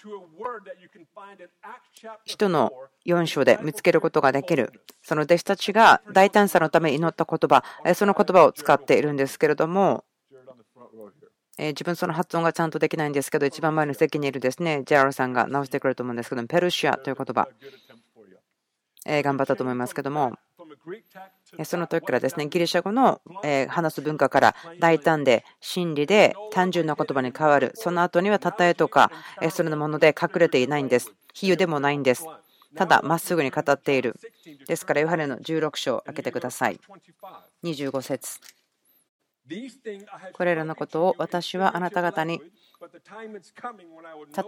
[2.24, 2.72] 人の
[3.06, 10.04] 4章で見つけることができる、その弟子たちが大胆さのために祈った言葉、その言葉を使っているんですけれども、
[11.58, 17.48] 自分その発音がちゃんとできないんですけど、一番前の席にいるですね、ジェラルさんが直してくれると思うんですけど、ペルシアという言葉、
[19.06, 20.34] 頑張ったと思いますけども、
[21.64, 23.22] その時からですね、ギリシャ語の
[23.68, 27.72] 話す文化から大胆で真理で単純な言葉に変わる。
[27.74, 29.10] その後には例えとか、
[29.50, 31.12] それのもので隠れていないんです。
[31.32, 32.26] 比喩でもないんです。
[32.74, 34.20] ただ、まっすぐに語っている。
[34.66, 36.78] ですから、ヨハネの16章を開けてください。
[37.64, 38.38] 25節
[40.32, 42.40] これらのことを私はあなた方に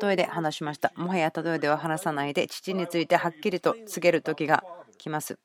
[0.03, 0.93] 例えで話しました。
[0.97, 4.65] もはや例えでは話さないで、父についてはっきりと告げる時が
[4.99, 5.39] 来ます。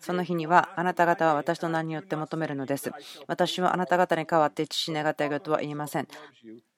[0.00, 2.90] その日にはあなた方は私と何によって求めるのです。
[3.26, 6.08] 私はあなた方に代わって父に願ったよとは言いません。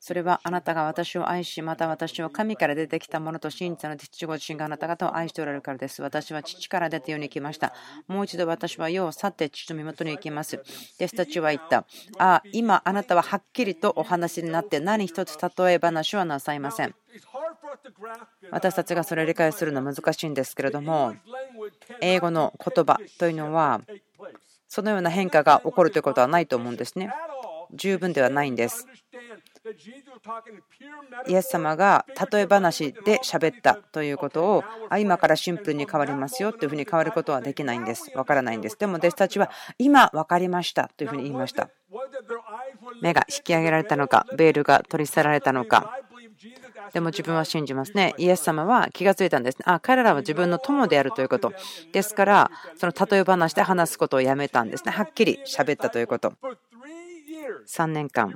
[0.00, 6.02] それはあなたが私を愛し、また私を神から出てきたものと信じたので父ご自身があなた方を愛しておられるからです。
[6.02, 7.74] 私は父から出て世に来ました。
[8.06, 10.56] もう一度私は世を去って父の身元に行きます。
[10.96, 11.78] 弟子たちは言った。
[12.18, 16.94] ああ、今あなたははっきりとお話になって何一つ例え話はなさいません。
[18.50, 21.14] 私たちがそれを理解するのは難しいんですけれども、
[22.00, 23.80] 英語の言葉というのは、
[24.68, 27.10] そのような変化が起こるということはないと思うんですね。
[27.72, 28.86] 十分ではないんです。
[31.26, 34.64] イエス様が例え話で喋ったということを
[34.98, 38.10] 今からシンプルに変わりますよというふうに変わることはできないんです。
[38.14, 38.78] わからないんです。
[38.78, 41.68] でも弟子たちは今分かりましたというふうに言いました。
[43.02, 45.98] 目が引き上げられたのか、ベールが取り去られたのか。
[46.92, 48.14] でも自分は信じますね。
[48.18, 49.58] イエス様は気がついたんです。
[49.64, 51.52] あ、彼らは自分の友であるということ。
[51.92, 54.92] ですから、その例え話で話すことをやめたんですね。
[54.92, 56.32] はっきり喋ったということ。
[57.66, 58.34] 3年間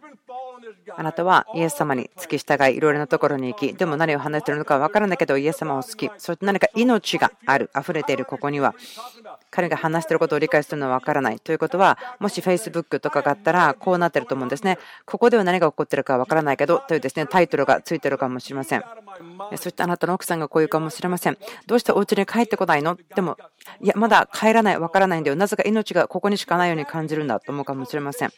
[0.97, 8.75] あなたはイエス様に付き従い、いろいろなところに行き、でも何を話しているのか分からないけど、イエス様を好き、そして何か命がある、溢れているここには、
[9.53, 11.39] 彼が話していることを理解するのは分からない。
[11.39, 14.79] ということは、もし Facebook とかがあったら、こうなっていると思うんですね。
[15.05, 18.85] ここでは何が起こっているか分からないけど、というですねタイトルがついているかもしれません。
[19.57, 21.39] そしてあなたの奥さんがこういうかもしれません。
[21.67, 22.97] どうしてお家に帰ってこないの？
[23.15, 23.37] でも、
[23.81, 25.37] いや、まだ帰らない、分からないんだよ。
[25.37, 28.31] なぜか命がここにしかないように感じるんだと思うかもしれません。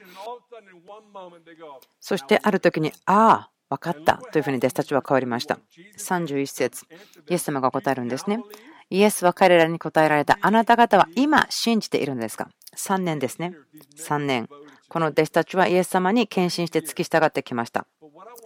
[2.00, 5.58] そしてある時に、ああ、分かったというふうに弟子たちは変わりました。
[5.98, 6.86] 31節
[7.30, 8.40] イエス様が答えるんですね。
[8.90, 10.38] イエスは彼らに答えられた。
[10.40, 13.54] あなた方は今信じているんですか ?3 年ですね。
[13.96, 14.48] 3年。
[14.88, 17.86] この弟子たちはイエス様に献身して付き従ってきました。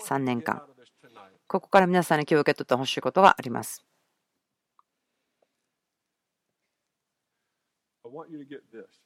[0.06, 0.62] 3年間。
[1.46, 3.84] ここから皆さんに今日受け取ってほしいことがあります。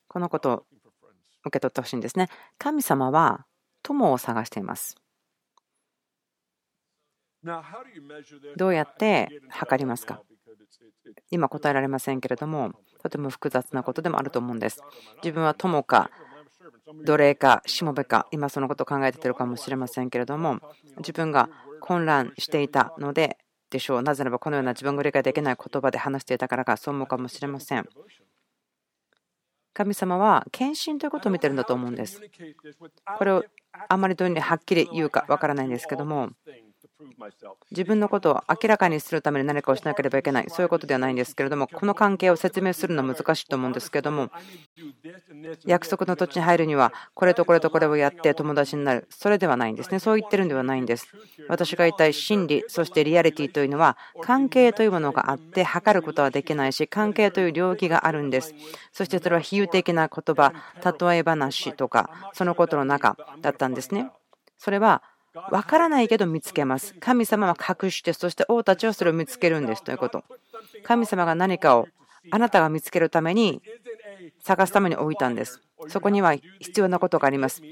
[0.09, 0.67] このことを
[1.45, 2.29] 受け取ってほしいんですね。
[2.59, 3.47] 神様は
[3.83, 4.97] 友を探しています。
[8.57, 10.23] どうやって測りますか？
[11.31, 14.83] 今答えられませんけれども、とても複雑なことでもあると思うんです。
[15.23, 16.11] 自分は友か、
[17.05, 20.61] 奴隷か、しもべか、今そのことを考えているかもしれませんけれども、
[20.99, 21.49] 自分が
[21.81, 23.39] 混乱していたので
[23.73, 24.03] でしょう。
[24.03, 27.89] なぜならば、このような自分が理解できない言葉で話していたからか、そう思うかもしれません。
[29.75, 32.21] 神様は献身ということを見てるんだと思うんです。
[33.17, 33.45] これを
[33.89, 36.31] あまりどういうふうにはっきり言うかわからないんですけども、
[37.71, 44.31] 自分のことを明らかにするために何かをしなければいけない、そういうことではないんですけれども、この関係を説明するのは難しいと思うんですけれども、
[45.65, 49.99] 約束の土地に入るには、これとこれとこれをやって友達になる、それではないんですね。
[49.99, 51.09] そう言ってるんではないんです。
[51.49, 58.55] 私が言いたい真理、そしてリアリティというのは、関係というものがあって、測ることはできないし、関係という領域があるんです。
[58.93, 60.53] そしてそれは比喩的な言葉、
[60.85, 64.11] 例え話とか、そのことの中だったんですね。
[64.59, 65.03] それは
[65.35, 66.95] わからないけど見つけます。
[67.01, 70.25] 神様は隠して、そして王たちはそれを見つけるんですということ。
[70.83, 71.89] 神様が何かを
[72.31, 73.63] あなたが見つけるために
[74.43, 75.61] 探すために置いたんです。
[75.89, 77.63] そこには必要なことがあります。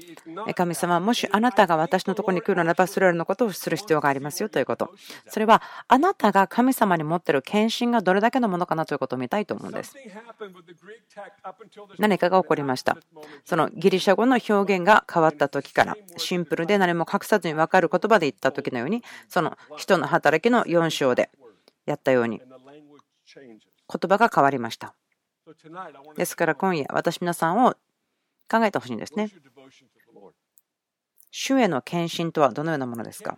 [0.55, 4.91] 神様、もしあなたが私のところに来るならば、それらのことをする必要がありますよということ。
[5.27, 9.95] それは、あなたが神様に持っている献身がどれだけのものかなということを見たいと思うんです。
[11.99, 12.97] 何かが起こりました。
[13.45, 21.29] そのギリシャ語の表現が変わった時から、シンプルで何も隠さずに分かる言葉で言った時のように、その人の働きの4章で
[21.85, 22.41] やったように、
[23.33, 24.93] 言葉が変わりました。
[26.15, 27.75] ですから今夜、私皆さんを
[28.49, 29.29] 考えてほしいんですね。
[31.31, 33.37] 主への献身とはどのようなものですか？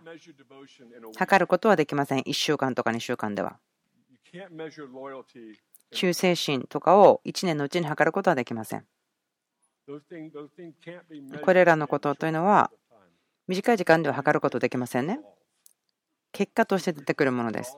[1.16, 2.22] 測ることはできません。
[2.22, 3.60] 1週間とか2週間では。
[5.91, 8.86] 忠誠心とかを1年のうちに測ることはできません。
[11.43, 12.72] これらのことというのは
[13.47, 15.20] 短い時間では測ることできませんね。
[16.32, 17.78] 結果として出てくるものです。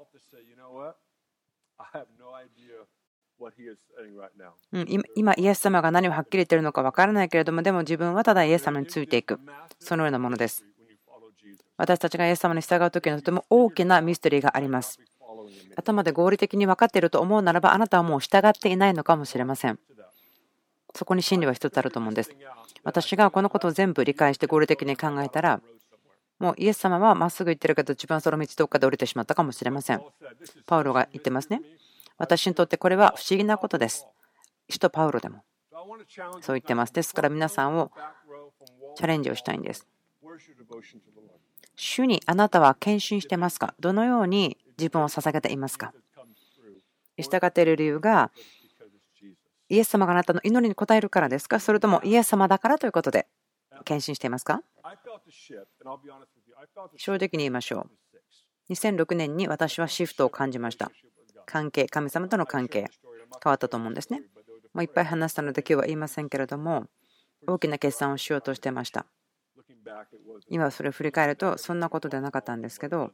[4.72, 9.40] うん、今、イエス様が何をはっきり言っているのか分からないけれども、でも自分はただイエス様についていく、
[9.80, 10.66] そのようなものです。
[11.78, 15.00] 私たちがイエス様に従う時のとても大きなミステリーがあります。
[15.76, 19.80] 頭で合理的に分かっていると思うならば、あなたはもう従っていないのかもしれません。
[20.94, 22.32] そこに真理は一つあると思うんです。
[22.84, 25.62] 私がこのことを全部理解して合理的に考えたら、
[26.40, 30.02] もうイエス様はまっすぐ行ってるけど、自分はその道どっかで降りてしまったかもしれません。
[30.66, 31.62] パウロが言ってますね。
[32.18, 34.08] 私にとってこれは不思議なことです。
[34.70, 35.44] 使徒パウロでも
[36.42, 36.94] そう言ってます。
[36.94, 37.92] ですから皆さんを
[38.96, 39.88] チャレンジをしたいんです。
[41.76, 43.76] 主にあなたは献身してますか？
[43.80, 45.94] どのように自分を捧げていますか？
[47.18, 48.32] 従っている理由が
[49.70, 51.60] イエス様があなたの祈りに応えるからですか？
[51.60, 53.28] それともイエス様だからということで
[53.84, 54.62] 献身していますか？
[56.98, 57.88] 正直に言いましょ
[58.70, 58.74] う。
[58.74, 60.92] 2006年に私はシフトを感じました。
[61.46, 62.86] 関係、神様との関係、
[63.44, 64.22] 変わったと思うんですね。
[64.74, 66.88] もういっぱい話したので今日は言いませんけれども、
[67.48, 69.06] 大きな決断をしようとしてました。
[70.50, 73.12] 今それを振り返ると、そんなことではなかったんですけど、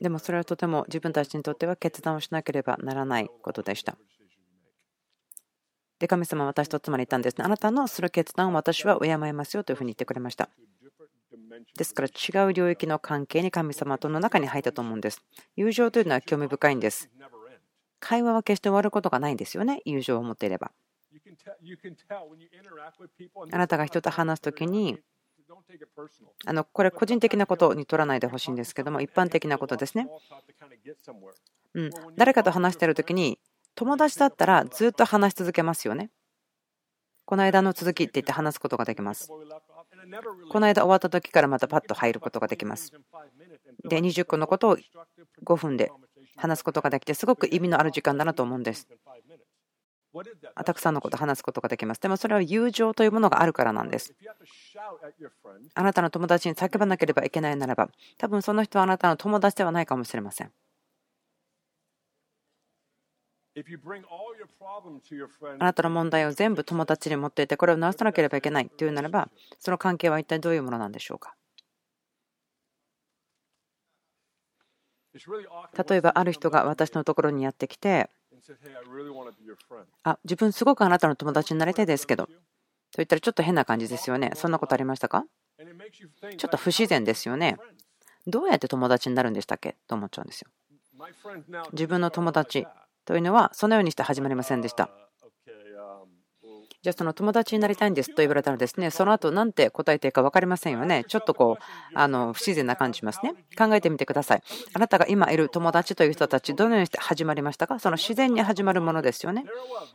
[0.00, 3.98] でもそれはとても自分たちにとっては決断をしなければならないことでした。
[5.98, 7.44] で、神様は私と妻に言ったんですね。
[7.44, 10.50] あなたのする決断を私は敬いますよというふうに言ってくれました。
[11.76, 15.22] ですから違う領域の関係に神様との中に入ったと思うんです。
[15.56, 17.10] 友情というのは興味深いんです。
[18.00, 20.72] 会話は決して終わることがないんですよね、友情を持っていれば。
[23.52, 24.98] あなたが人と話すときに、
[26.44, 30.08] あのこれ個人的なことに取らないでほしいんですけども、一般的なことですね。
[31.74, 33.38] うん、誰かと話しているときに、
[33.74, 36.10] 友達だったらずっと話し続けますよね。
[37.24, 39.28] この間の続きって言って話すことができます。
[40.50, 42.92] この間終わった時からまたパッと入ることができます。
[43.84, 44.78] で、20個のことを
[45.44, 45.90] 5分で
[46.36, 48.88] 話すことができて、すごく意味のある時間だなと思うんです。
[50.64, 52.00] たくさんのことを話すことができます。
[52.00, 54.14] でもそれは友情というものがあるからなんです。
[55.74, 60.52] あなたの友達に叫ばなければいけないならば、多分その人はあなたの友達ではないかもしれません。
[65.58, 71.34] あなたの問題を全部友達に持っていて、これを直さなければいけないというならば、その関係は一体どういうものなんでしょうか？
[75.88, 78.10] 例えば、ある人が私のところにやってきて、
[80.02, 82.32] あ、自分すごくあなたの友達になりたいですけど、と
[82.98, 84.32] 言ったらちょっと変な感じですよね。
[84.34, 85.24] そんなことありましたか？
[86.36, 87.56] ちょっと不自然ですよね。
[88.26, 89.76] どうやって友達になるんでしたっけ？
[89.88, 90.50] と思っちゃうんですよ。
[91.72, 92.66] 自分の友達
[93.06, 94.90] というのはそのようにして始まりませんでした。
[96.82, 101.04] じゃあその友達になりたいんですと言われたらですね、その後なんて答えていいか分かりませんよね。
[101.08, 101.62] ちょっとこう、
[101.94, 103.34] あの不自然な感じしますね。
[103.58, 104.42] 考えてみてください。
[104.72, 107.80] あなたが今いる友達という人たち、どのようにして始まりましたか？
[107.80, 109.46] その自然に始まるものですよね。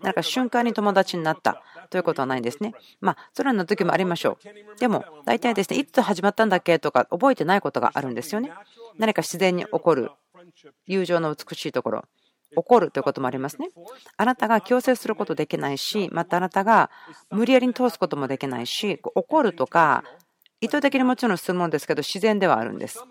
[0.02, 2.74] なんか瞬間に友達になったということはないんですね。
[3.00, 4.80] まあ、それらの時もありましょう。
[4.80, 8.52] でも、大体ですね、いつ始まったんだっけとか覚えてないことがあるんですよね。
[8.98, 10.12] 何か自然に起こる
[10.88, 12.04] 友情の美しいところ。
[12.56, 13.70] 起こるということもありますね。
[14.18, 16.92] あなたが強制することできないし、またあなたが
[17.32, 20.04] 無理やりに通すこともできないし、怒るとか、
[20.62, 23.04] 意図的にもちろんするものですけど、自然ではあるんです。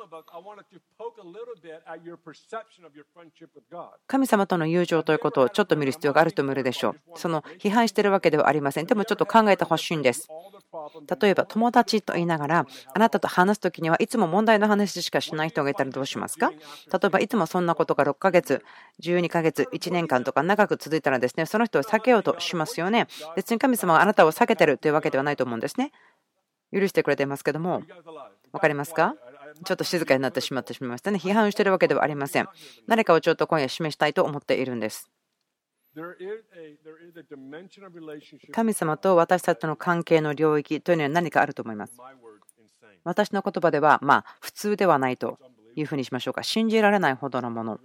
[4.07, 7.18] 神様との友情ということをちょっと見る必要がある人もいるでしょう。
[7.18, 8.86] その批判しているわけではありません。
[8.86, 10.28] でもちょっと考えてほしいんです。
[11.20, 16.51] 例えば友達と言いながら、あなたと話すときにはいつも問題の話しかしない人がいたらどうしますか？
[16.51, 16.57] 例
[17.05, 18.62] えばいつもそんなことが6ヶ月、
[19.03, 23.09] 12ヶ月、1年間とか長く続いたらですね、その人を避けようとしますよね。
[23.34, 25.90] 別に神様はあなたを避けてるというわけではないと思うんですね。
[26.72, 27.82] 許してくれていますけども、
[28.52, 29.14] 分かりますか？
[29.64, 31.18] ちょっと静かになってしまってしまいましたね。
[31.18, 32.48] 批判しているわけではありません。
[32.86, 35.10] 何かをちょっと今夜示したいと思っているんです。
[38.52, 41.94] 神様と私たちの関係の領域というのは何かあると思います。
[43.02, 45.38] 私の言葉では、まあ、普通ではないと
[45.74, 46.44] いうふうにしましょうか。
[46.44, 47.80] 信じられないほどのもの。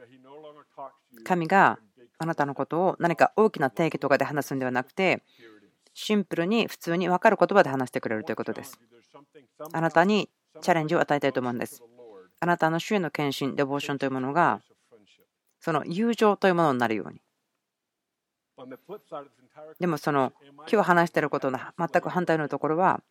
[1.23, 1.79] 神が
[2.19, 5.23] あなたのことを何か大きな定義とかで話すんではなくて、
[5.95, 8.77] シンプルに普通に分かる言葉で話してくれるということです。
[9.71, 10.29] あなたに
[10.61, 11.81] チャレンジを与えたいと思うんです。
[12.41, 14.61] あなたの主への献身、デボーションというものが、
[15.61, 17.21] その友情というものになるように。
[19.79, 20.33] でもその
[20.71, 23.01] 今日話していることの全く反対のところは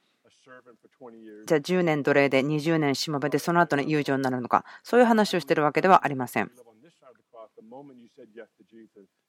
[1.46, 6.50] じゃあ10年奴隷で20年しもべでその後の友情になるのかそういう話をしているわけではありません。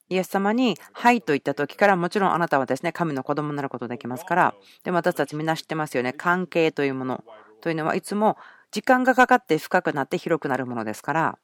[0.08, 4.54] イエス様に「はい」と言った時からもちろんあなたはですね神の子供になることできますから
[4.84, 6.12] でも私たちみんな知ってますよね。
[6.12, 7.24] 関係というもの。
[7.60, 8.36] というのはいつも
[8.70, 11.38] 時間がかかって深くなって広くなるものですから。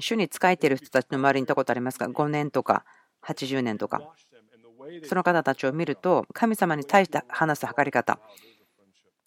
[0.00, 2.84] 主に仕えている人たちの周りにいたことありますか？5年とか
[3.24, 4.14] 80年とか。
[5.04, 8.18] その方たちを見ると神様に対して話す測り方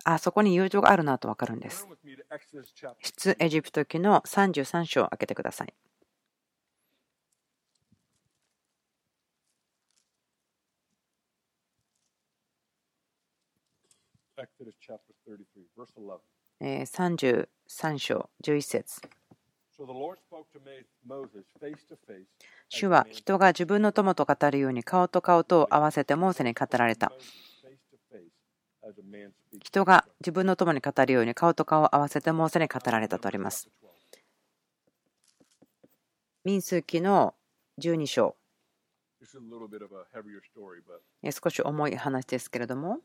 [0.05, 1.87] あそこに友情があるなと分かるんです。
[3.01, 5.73] 出エジプト記の33章を開けてください。
[16.61, 19.01] 33章11節
[22.69, 27.11] 主は人が自分の友と語るように顔と顔とを合わせてモーセに語られた。
[29.63, 33.67] 人が自分の友に語るように顔と顔を合わせてモーセに語られたとあります。
[36.43, 37.33] 民数記の
[37.79, 38.35] 12章。
[41.31, 42.99] 少し重い話ですけれども。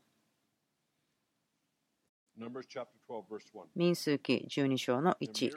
[3.75, 5.51] 民数記12章の1。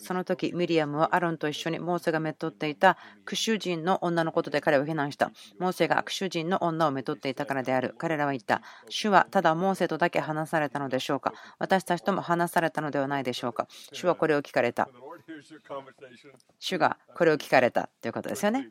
[0.00, 5.30] その時ミリアムはアロンと一緒にモーセがめとっていたクシュ人の女のことで彼を非難した。
[5.58, 7.94] モーセがクシュ人の女をめとっていたからである。
[7.98, 8.62] 彼らは言った。
[8.88, 14.88] 主はただモーセとだけ話されたのでしょうか私たちとも話されたのではないでしょうか主はこれを聞かれた。
[16.58, 18.68] 主がこれを聞かれたということですよね。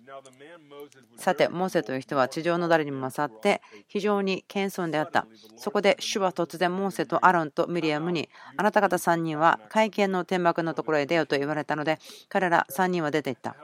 [1.18, 5.28] さて、モーセという人は地上の誰にも勝って非常に謙遜であった。
[5.58, 12.00] そこで主は突然モーセとアロンとミリアムにあなた方3人は会見の天幕のところへ出よと言われたので
[12.30, 13.56] 彼ら3人は出ていった。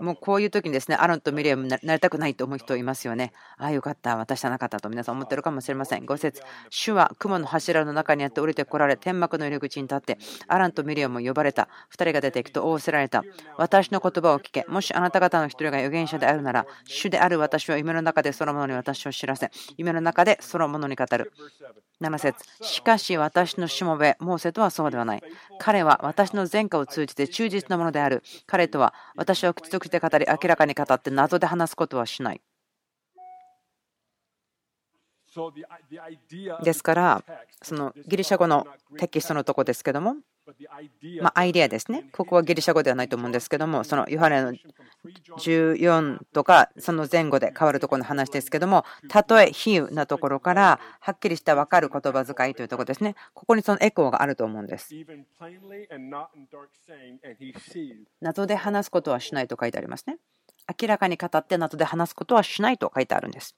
[0.00, 3.32] もうこういう時にですね、アロンとミリアムになりたくないと思う人いますよね。
[3.56, 6.04] ああ、よかった、私じゃなかったと皆さん思ってるかもしれません。
[6.04, 11.68] 5節主は雲の柱の中にあって降りてこられ、天幕の入り口に立って、アランとミリアムを呼ばれた。
[11.90, 13.22] 2人が出ていくと仰せられた。
[13.56, 14.64] 私の言葉を聞け。
[14.68, 21.32] もしあなた方の1人が預言者であるなら、主である私は夢の中でそのものに私を知らせ、夢の中でそのものに語る。
[22.00, 25.22] 7節しかし私のしもべ、モーセとはそうではない。
[25.58, 28.17] 彼は私の前科を通じて忠実なものである。
[28.46, 32.40] 彼とは私は口と口で語り、明らかに語って謎で話すことはしない。
[36.64, 37.24] ですから、
[37.62, 38.66] そのギリシャ語の
[38.98, 40.16] テキストのとこですけども、
[41.22, 42.08] まあ、アイデアですね。
[42.12, 44.52] ここはギリシャ語ではないと思うんですけども、そのヨハネの
[45.38, 53.14] 14とか、その前後で変わるところの話ですけども、たとえ比喩なところから、はっきりした分かる言葉遣いというところですね。
[53.34, 54.94] ここにそのエコーがあると思うんです。
[58.20, 60.18] 謎で話すことはしないと書いてありますね。
[60.80, 63.56] 明らかに語って謎で話すことはしないと書いてあるんです。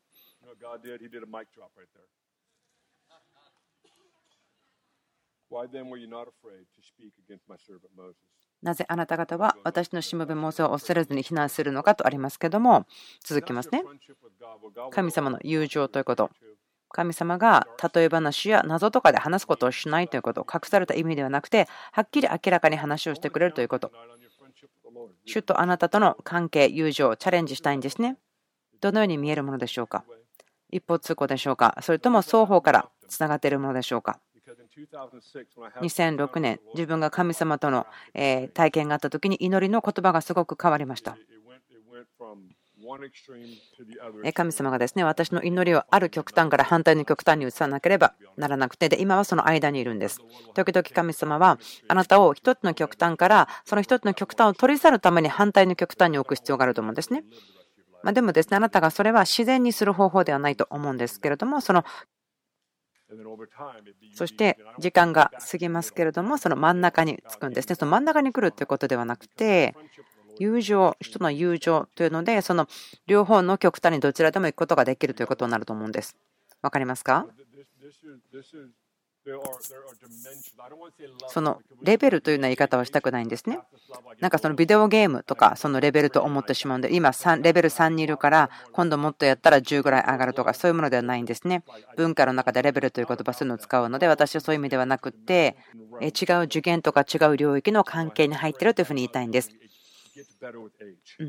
[8.63, 12.87] なぜあなた方は私のしもべモーセを恐れずに非難するのかとありますけども、
[13.25, 13.83] 続きますね。
[14.91, 16.31] 神様の友情ということ。
[16.93, 23.93] 神様が例え話や謎とかで話すことをしないということ、隠された意味ではなくて、はっきり明らかに話をしてくれるということ。
[25.25, 28.17] 主とあなたとの関係、友情をチャレンジしたいんですね。
[28.81, 30.05] どのように見えるものでしょうか？
[30.71, 31.79] 一方通行でしょうか？
[31.81, 34.19] それとも双方からつながっているものでしょうか？
[35.81, 41.17] 2006年、自分が神様との体験があった時に祈りの言葉がすごく変わりました。
[44.33, 50.19] 神様がですね私の祈りをある極端から反対の極端に移さなければならなくてで今はその間にいるんです。
[50.55, 57.23] 時々神様はあなたを一つの極端からその一つの極端を取り去るために反対の極端に置く必要があると思うんですね。
[58.03, 61.85] まあ、でもですねあなたがそれは自然にする方法ではないと思うんですけれどもその
[64.15, 67.75] そして時間が過ぎますけれども、その真ん中につくんですね。
[67.75, 69.75] その真ん中に来るということではなくて、
[70.39, 72.67] 友情、人の友情というので、その
[73.07, 76.17] 両方の極端にどちらでも行くことができるということになると思うんです。
[76.63, 77.27] わかりますか？
[81.29, 83.59] そのレベルというような言い方はしたくないんですね。
[84.21, 87.13] なんかそのビデオゲームとかそのレベルと思ってしまうんで、今
[87.43, 91.63] レベル3にいるから今度もっとやったら10ぐらい上がるとかそういうものではないんですね。
[91.97, 95.57] 文化の中でレベルという言葉そういうのを使うので私はそういう意味ではなくって
[96.01, 99.51] 違う受験とか違う領域の関係に入っているというふうに言いたいんです。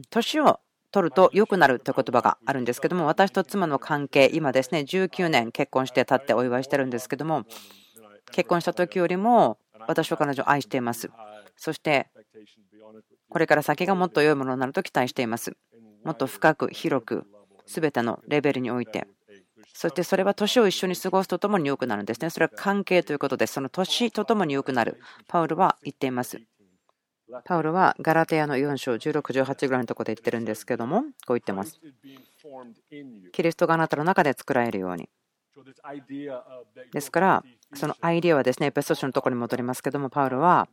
[0.09, 0.59] 年を
[0.91, 7.45] 取ると良くなるという言葉があるんですけども私と妻の関係今ですね19年結婚して経ってお祝いしてるんですけども
[8.31, 9.57] 結婚した時よりも
[9.87, 11.09] 私は彼女を愛しています。
[11.57, 12.09] そして
[13.29, 15.55] これから先がもっと良いものになると期待しています。
[16.03, 17.25] もっと深く広く
[17.65, 19.07] 全てのレベルにおいて。
[19.73, 22.29] そしてそれは年を一緒に過ごすとともに良くなるんですね。
[22.29, 24.99] それは関係ということで、その年とともに良くなる。
[25.27, 26.41] パウルは言っています。
[27.45, 31.79] パウルはガラテヤの4章16、18ぐらいのところで言ってるんですけども、こう言ってます。
[33.31, 35.09] キリストがあなたの中で作られるように。
[36.91, 37.43] ですから、
[37.73, 40.67] そのアイデアはですね、エペソ書のところに戻りますけども、パウルは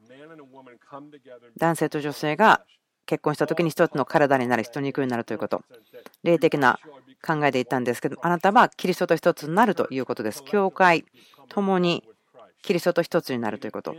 [1.56, 2.64] 男性と女性が
[3.06, 5.62] 結婚した時に一つの体になる、人肉になるということ。
[6.22, 6.78] 霊的な
[7.26, 10.42] 考えで言ったんですけど、あなたはキリストと一つになるということです。
[10.44, 11.04] 教会
[11.48, 12.04] 共に
[12.62, 13.94] キリストと一つになるということ。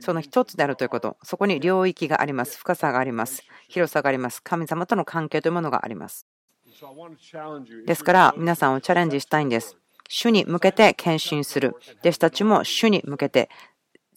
[0.00, 1.16] その一つであるということ。
[1.22, 2.58] そこに領域があります。
[2.58, 3.42] 深さがあります。
[3.68, 4.42] 広さがあります。
[4.42, 6.26] 神様との関係というものがあります。
[7.86, 9.76] ですから皆さんをチャレンジしたいんです。
[10.12, 11.76] 主に向けて献身する。
[12.00, 13.48] 弟子たちも主に向けて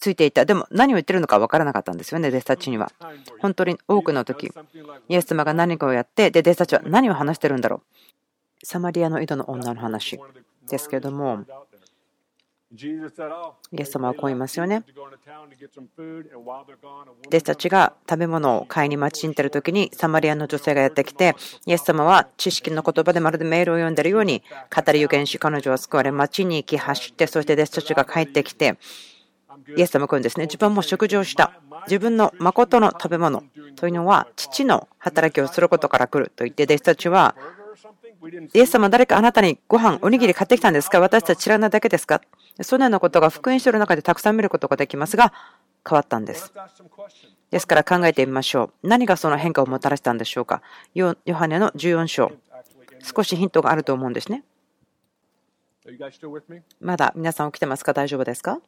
[0.00, 0.44] ついていた。
[0.44, 2.90] でも何を言ってるのか分からなかったんですよね、弟子たちには。
[3.38, 4.52] 本当に多くの時、
[5.08, 7.76] イエス様が何かをやって、で、弟子たちは何を話してるんだろ
[8.62, 8.66] う。
[8.66, 10.18] サマリアの井戸の女の話
[10.68, 11.44] ですけども、
[12.76, 14.82] イエス様はこう言いますよね。
[17.26, 24.42] 弟子たちが食べ物を買いに待ちに行っている時にサマリアの女性がやってきて、イエス様は知識の言葉でまるでメールを読んでいるように
[24.74, 28.76] 語り予言し、彼女は救われ、町に行き走って、そして弟子たちが帰ってきて、
[29.76, 30.46] イエス様はこう言うんですね。
[30.46, 31.52] 自分も食事をした。
[31.86, 33.44] 自分の誠の食べ物
[33.76, 37.36] というのは父の働きをすることから来ると言って弟子たちは
[38.54, 40.98] イエス様誰かあなたにご飯おにぎり買ってきたんですか？
[40.98, 42.22] 私たち知らないだけですか？
[42.62, 45.32] そのようなことが福音書の中でたくさん見ることができますが
[45.88, 46.52] 変わったんです。
[47.50, 48.88] ですから考えてみましょう。
[48.88, 50.62] 何がその変化をもたらしたんでしょうか。
[50.94, 52.32] ヨハネの14章。
[53.02, 54.44] 少しヒントがあると思うんですね。
[56.80, 57.92] まだ皆さん起きてますか？
[57.92, 58.60] 大丈夫ですか？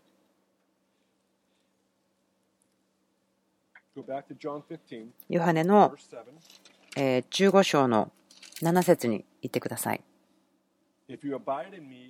[5.30, 5.94] ヨハネの
[6.96, 8.12] 15章の
[8.60, 10.02] 7節に言ってください。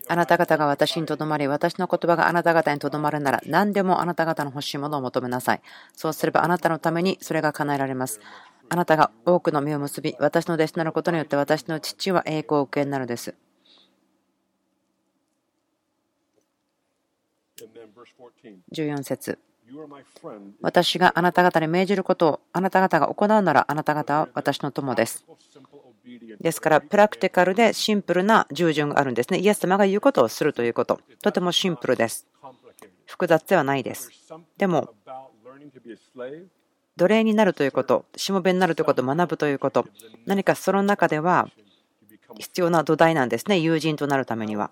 [0.09, 5.61] あなた方が私にとどまり、私の言葉があなた方にとどまるなら、何でもあなた方の欲しいものを求めなさい。
[5.95, 8.21] そうすればあなたのためにそれが叶えられます。
[8.71, 13.35] あなたが多くの実を結び、私の弟子となることによって私の父は栄光を受けになるです。
[18.73, 19.39] 14節
[20.61, 25.27] 私があなた方に命じることをあなた方が行うならあなた方は私の友です。
[26.41, 29.39] ですから、プラクティカルでシンプルな従順があるんですね。
[29.39, 31.01] イエス様が言うことをするということ。
[31.23, 32.27] とてもシンプルです。
[33.07, 34.11] 複雑ではないです。
[34.57, 34.95] でも、
[36.97, 39.87] 奴隷になるということ、しもべになるということを学ぶということ、
[40.27, 41.49] 何かその中では
[42.39, 44.71] 必要な土台なんですね、友人となるためには。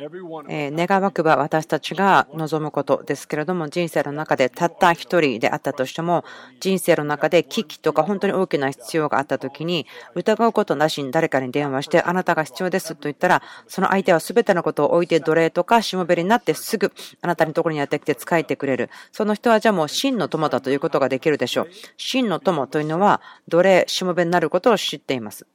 [0.00, 6.24] 願わくば私たちが望むことですけれども人生の中でたった一人であったとしても
[6.60, 18.90] 人生の中で危機とか本当に大きな必要があった時に疑うことなしに誰かに電話してあなたが必要ですと言ったらその相手は全てのことを置いて奴隷とかしもべになってすぐあなたのところにやってきて使えてくれる。
[19.10, 21.68] その人はじゃあもう真の友だということができるでしょう。
[21.96, 25.46] 真の友というのは奴隷しもべになることを知っています。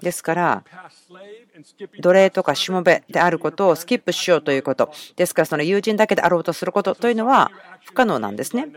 [0.00, 0.64] ですから、
[2.00, 4.92] 奴隷とかしもべであることをスキップしようということ。
[5.16, 7.50] ですから、その友人だけであろうとすることというのは
[7.84, 8.68] 不可能なんですね。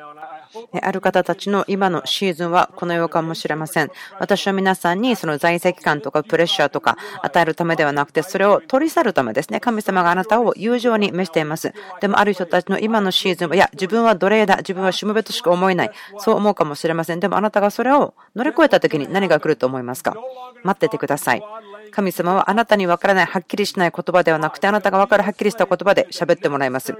[0.81, 3.89] ある方たちの今のシーズンはこのようかもしれません。
[4.19, 9.59] 私は皆さんにその在籍感とかプレッシャーとか与えるためではなくて、それを取り去るためですね。
[9.59, 11.73] 神様があなたを友情に召しています。
[12.01, 15.91] でもある人たちの今のシーズンは、いや、自分は奴隷だ、自分はしもべとしか思えない。
[16.19, 17.19] そう思うかもしれません。
[17.19, 20.15] でもあなたがそれを乗り越えた時に何が来ると思いますか？
[20.63, 21.43] 待っててください。
[21.91, 26.95] 神様はあなたに分からないはっきりしない言葉ではなくて、あなたが分かるはっきりした言葉で喋ってもらいます。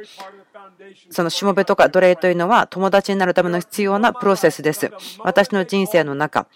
[1.09, 4.91] そのしもべとか奴隷というのは友達になるための必要なプロセスです。
[5.19, 6.47] 私の人生の中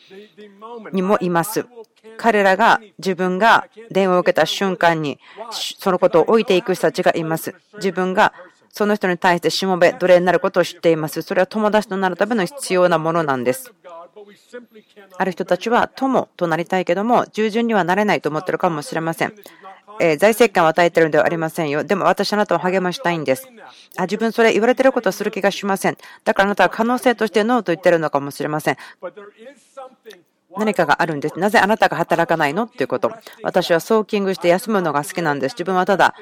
[0.91, 1.65] にもいます。
[2.17, 5.19] 彼らが自分が電話を受けた瞬間に
[5.51, 7.55] そのことを置いていく人たちがいます。
[7.75, 8.33] 自分が
[8.69, 11.21] その人に対してしもべ、奴隷になることを知っています。
[11.23, 13.73] それは友達となるための必要なものなんです。
[15.17, 19.33] ある人たちは友となりたいけども、従順にはなれないと思ってるかもしれません。
[19.99, 21.83] えー、財政感を与えているのではありませんよ。
[21.83, 23.47] でも私あなたを励ましたいんです。
[23.97, 25.97] あ自分それ言われてることをする気がしません。
[26.23, 28.77] だからあなたは可能性としてノーと言ってるのかもしれません。
[30.55, 31.39] 何かがあるんです。
[31.39, 32.63] なぜあなたが働かないの？
[32.63, 33.11] っていうこと。
[33.43, 35.53] 私はソーキングして休むのが好きなんです。
[35.53, 36.15] 自分はただ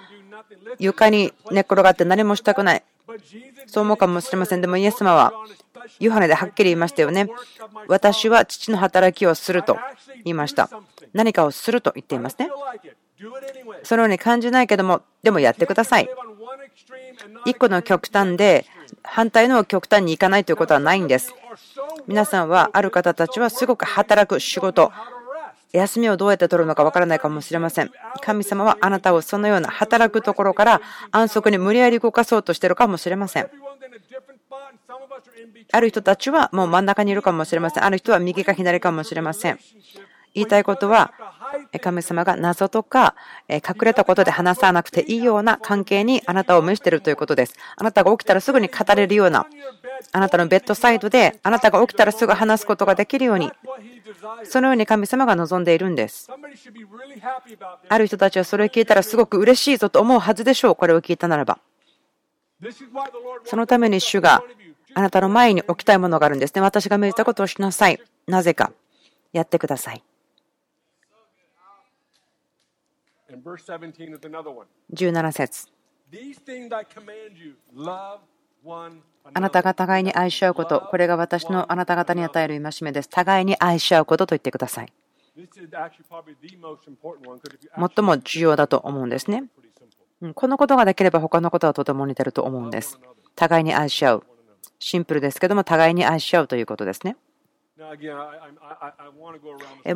[0.80, 2.84] 床に寝っ転がって何もしたくない。
[3.68, 4.61] そう思うかもしれません。
[4.61, 5.34] でもイエス様は
[5.99, 7.28] ヨハネではっきり言いましたよね。
[7.88, 9.78] 私は父の働きをすると
[10.24, 10.70] 言いました。
[11.13, 12.49] 何かをすると言っていますね。
[13.84, 16.09] そのように感じないけども、でもやってください。
[17.45, 18.66] 一個の極端で
[19.03, 21.34] 反対の極端に行かないということはないんです。
[22.07, 24.91] 皆さんはある方たちはすごく働く仕事、
[25.72, 27.91] 休みをどうやって取るのかわからないかもしれません。
[28.22, 33.49] 神様はあなたをそのような働くところから安息に無理やり動かそうとしているかもしれません。
[35.72, 37.84] ある人たちはもう真ん中にいるかもしれません。
[37.84, 39.59] ある人は右か左かもしれません。
[40.36, 41.14] 言いたいことは、
[41.82, 43.16] 神様が謎とか
[43.50, 47.56] 隠れたことで話さなくていいような関係にあなたを召しているということです。
[47.78, 49.48] あなたが起きたらすぐに語れるような、
[50.12, 53.52] あなたのベッドサイドであなたが起きたらすぐ話すことができるように、
[54.44, 56.30] そのように神様が望んでいるんです。
[57.88, 60.76] ある人たちはそれを聞いたらすごく嬉しいぞと思うはずでしょう。
[60.76, 61.60] これを聞いたならば。
[63.46, 64.44] そのために主が
[64.94, 66.62] あなたの前に置きたいものがあるんですね。
[66.62, 68.02] 私が命じたことをしなさい。
[68.28, 68.72] なぜか。
[69.34, 70.02] やってください。
[74.94, 75.68] 17節
[79.34, 83.10] あなたが互いに愛し合うこと、これが私のあなた方に与える戒めです。
[83.10, 84.94] 互いに愛し合うことと言ってください。
[85.36, 89.44] 最も重要だと思うんですね。
[90.34, 93.00] このことができれば他のことはとても似てると思うんです。
[93.36, 94.24] 互いに愛し合う。
[94.80, 97.18] シンプルですけども、互いに愛し合うということですね。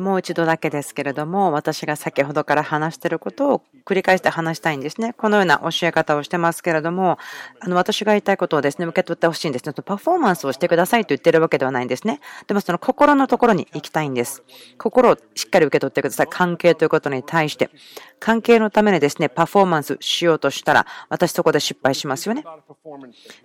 [0.00, 5.14] もう一度だけですけれども、私が先ほどから話していることを繰り返して話したいんですね。
[5.14, 7.18] このような教え方をしてますけれども、
[7.60, 9.72] あの私が言いたいことをですね、受け取ってほしいんですね。
[9.72, 12.20] パフォーマンスをしてくださいと言ってるわけではないんですね。
[12.46, 14.42] でもその心のところに行きたいんです。
[14.76, 16.26] 心をしっかり受け取ってください。
[16.28, 17.70] 関係ということに対して。
[18.18, 22.44] 関係のためにですね、パフォーマンスしようとしたら、私そこで失敗しますよね。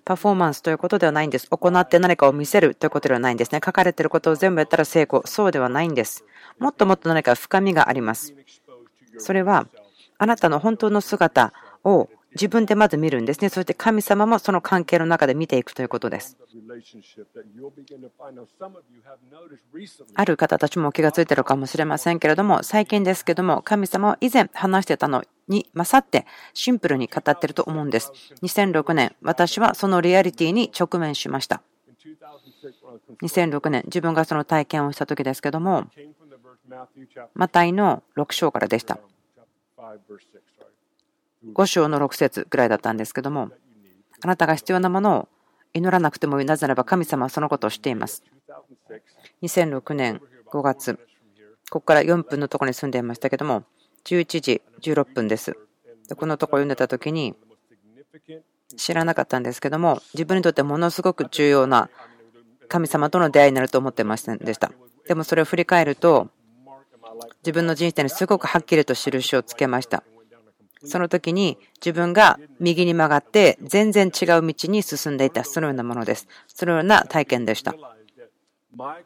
[0.03, 1.47] パフォーマンスということではないんです。
[1.49, 3.61] 行って何かを見せるということではないんですね。
[3.63, 5.23] 書かれていることを全部やったら成功。
[5.25, 6.25] そうではないんです。
[6.59, 8.33] もっともっと何か深みがあります。
[9.17, 9.67] それは、
[10.17, 11.53] あなたの本当の姿
[11.83, 13.49] を自分でまず見るんですね。
[13.49, 16.37] そして神様もその関係の中で見ていくということです。
[20.13, 28.11] ある方たちも気がついているかもしれませんけれども、最近ですけども、神様は以前話してたのに勝ってシンプルに語ってると思うんです。
[28.43, 31.61] 2006年、私はそのリアリティに直面しました。
[33.21, 35.87] 2006年、自分がその体験をした時ですけども、
[37.33, 38.99] マタイの6章からでした。
[41.53, 43.51] 5章の6節ぐらいだったんですけども、
[44.21, 45.27] あなたが必要なものを
[45.73, 46.45] 祈らなくてもいい。
[46.45, 48.23] なぜならば神様はそのことをしています。
[49.41, 50.95] 2006年5月、
[51.69, 53.63] ここから4分のところに住んでいましたけども、
[54.05, 55.57] 11時16分です。
[56.15, 57.35] このところ読んでた時に、
[58.77, 61.89] 知らなかったんですけども、自分にとってものすごく重要な
[62.67, 64.71] 神様との出会いになると思ってませんでした。
[65.07, 66.29] でもそれを振り返ると、
[67.43, 70.03] 自分の人生にすごくはっきりと印をつけました。
[70.83, 76.27] その時に自分が右に曲がって全然違う道に進んでいた、そのようなものです。
[76.47, 77.75] そのような体験でした。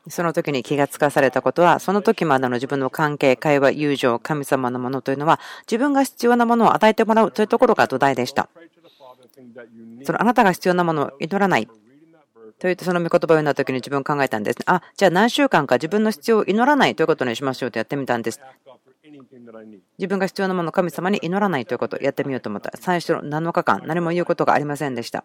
[0.08, 5.40] その時に気がつかされたことは、その時までの自分の関係、会話、友情、神様のものというのは、
[5.70, 8.50] 自分が必要なものを与えてもらうというところが土台でした。
[10.04, 11.68] そのあなたが必要なものを祈らない。
[11.68, 14.60] と言ってその御言葉を読んだ時に自分考えたんです。
[14.66, 18.42] あ、じゃあ何週間か自分の必要を祈らないということにしましょうとやってみたんです。
[19.98, 22.72] 自分が必要なものを神様に祈らないということをやってみようと思った。
[22.76, 25.24] 最初の7日間、何も言うことがありませんでした。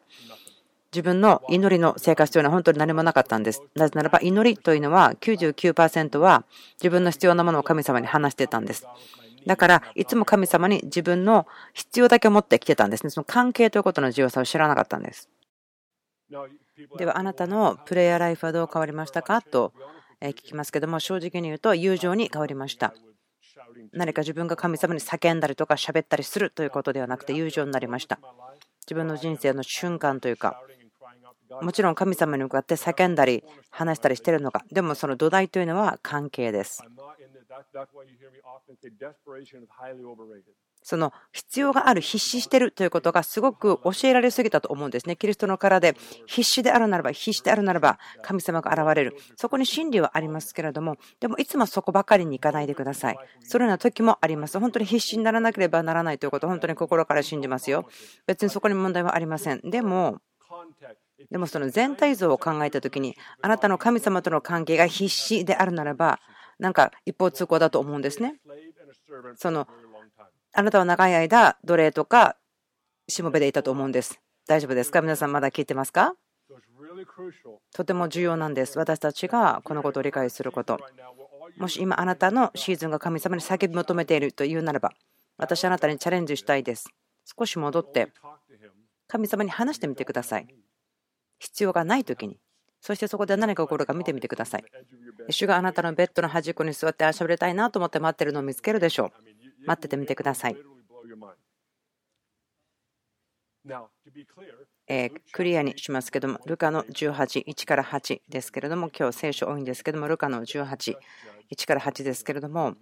[0.93, 3.63] 自分の祈りの生活というのは本当に何もなかったんです。
[3.75, 6.45] なぜならば祈りというのは99%は
[6.81, 8.87] 自分の必要なものを神様に話してたんです。
[9.47, 13.11] だから、いつも神様に自分の必要だけを持ってきてたんですね。
[13.11, 15.29] その関係ということの重要さを知らなかったんです。
[16.99, 19.43] では、あなたのプレイヤーライフはどう変わりましたか？
[19.43, 19.73] と
[20.21, 22.95] 聞きますけども、正直に言うと、友情に変わりました。
[23.93, 28.19] 何か自分が神様に叫んだりとか喋ったりするということではなくて友情になりました。
[28.87, 30.61] 自分の人生の瞬間というか、
[31.63, 36.83] もちろん神様に向かって叫んだり話したりしてるのか、でもその土台というのは関係です。
[40.85, 45.17] その必要がある、必死してるということがすごく 教えられすぎたと思うんですね。
[45.17, 49.17] キリストの体で必死であるならば、必死であるならば、 神様が現れる。
[49.37, 53.19] そこに真理はありますけれども、でもいつもそこばかりに行かないでください。
[53.41, 54.61] そのような時もあります。
[54.61, 57.89] 本当に必死にならなければならないということを本当に心から信じますよ。
[58.27, 59.61] 別にそこに問題はありません。
[59.63, 60.21] でも、
[61.31, 66.21] でもその全体像を考えた時に、あなたの神様との関係が必死であるならば、
[66.59, 68.37] なんか一方通行だと思うんですね。
[69.37, 69.69] その
[70.53, 72.37] あなたは長い間、奴隷とか
[73.09, 74.21] しもべでいたと思うんです。
[74.47, 75.03] 大丈夫ですか？
[75.03, 76.15] 皆さんまだ聞いてますか？
[77.73, 78.79] とても重要なんです。
[78.79, 80.79] 私たちがこのことを理解すること。
[81.57, 84.93] もし今あなたのシーズンが神様に叫び求めているというならば、
[85.37, 86.89] 私あなたにチャレンジしたいです。
[87.39, 88.13] 少し戻って、
[89.09, 90.47] 神様に話してみてください。
[91.39, 92.39] 必要がない時に、
[92.85, 94.65] そしてそこで何が起こるか見てみてください。
[95.31, 99.67] 主があなたのベッドの端っこに座ってしゃべりたいなと思って待ってるのを見つけるでしょう。
[99.67, 100.57] 待っててみてください。
[104.87, 110.99] えクリアにしますけども、ルカの18、1から8ですけれども、今日聖書多いんですけども、ルカの18、
[111.51, 112.75] 1から8ですけれども、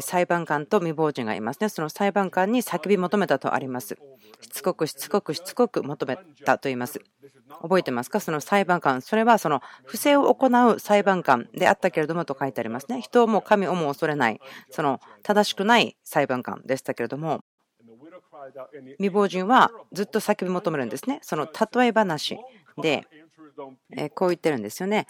[0.00, 1.68] 裁判官と未亡人がいますね。
[1.68, 3.96] その裁判官に叫び求めたとあります。
[4.40, 7.00] しつこくしつこくしつこく求めたと言います。
[7.62, 8.20] 覚えてますか？
[8.20, 9.02] その裁判官。
[9.02, 13.00] それはその不正を行う裁判官であったけれどもと書いてありますね。
[13.00, 17.42] 人をも神をも恐れない、その正しくない裁判官でしたけれども、
[18.98, 21.20] 未亡人はずっと叫び求めるんですね。
[21.22, 22.38] その例え話
[22.78, 23.06] で、
[24.14, 25.06] こう言ってるんですよね。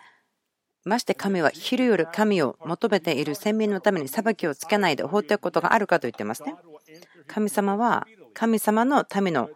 [0.84, 6.54] まして神は昼夜神を求めている先民のために裁きをつけないで放っておくことがあるかと言ってますね。
[7.26, 9.48] 神様は神様の民の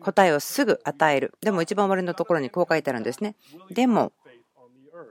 [0.00, 1.34] 答えをすぐ与える。
[1.42, 3.34] でも一番終わりのところにこう書いてあるんですね。
[3.70, 4.12] でも、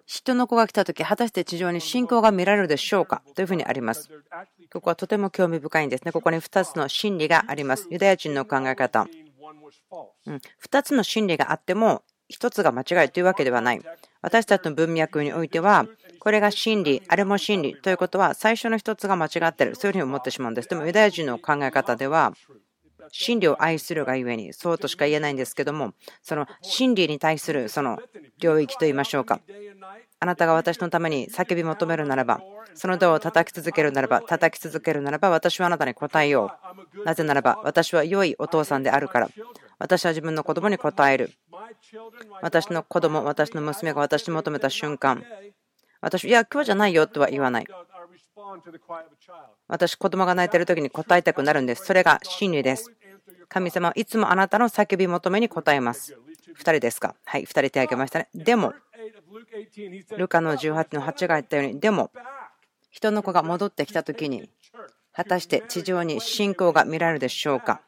[0.05, 4.09] 人の子が来た時果たして地上に信仰が見られるでしょうかというふうにあります。
[4.71, 6.11] ここはとても興味深いんですね。
[6.11, 7.87] ここに2つの真理があります。
[7.91, 9.07] ユダヤ人の考え方。
[10.25, 13.81] うん、2つの真理があっても1つが間違いというわけではない。
[14.25, 15.85] 私たちの文脈においては、
[16.17, 20.67] これが真理、あれも真理ということは、最初の一つが間違っている、そういうふうに思ってしまうんです。
[20.67, 22.33] でも、ユダヤ人の考え方では、
[23.11, 27.99] 真理を愛するがゆえに、そうとしか言えないんですけども、その真理に対するその
[28.39, 29.41] 領域と言いましょうか。
[30.19, 32.41] あなたが私のために叫び求めるならば、
[32.73, 36.51] そのドアを叩き続けるならば、叩き続けるならば、私はあなたに答えよ
[36.97, 37.03] う。
[37.03, 39.29] なぜならば、私は良いお父さんであるから。
[39.77, 41.31] 私は自分の子供に答える。
[42.41, 45.23] 私の子供、私の娘が私に求めた瞬間、
[46.01, 47.67] 私、いや、今日じゃないよとは言わない。
[49.67, 51.85] 私、子供が泣いている時に答えたくなるんです。
[51.85, 52.91] それが真理です。
[53.47, 56.15] 神様はいつもあなたの叫び求めに答えます。
[56.57, 57.15] 2人ですか？
[57.25, 58.29] はい、2人手を挙げましたね。
[58.35, 58.73] でも、
[60.17, 62.11] ルカの18の8が言ったように、でも、
[62.91, 64.49] 人の子が戻ってきた時に、
[65.13, 67.81] 果たして地上に信仰が見られるでしょうか？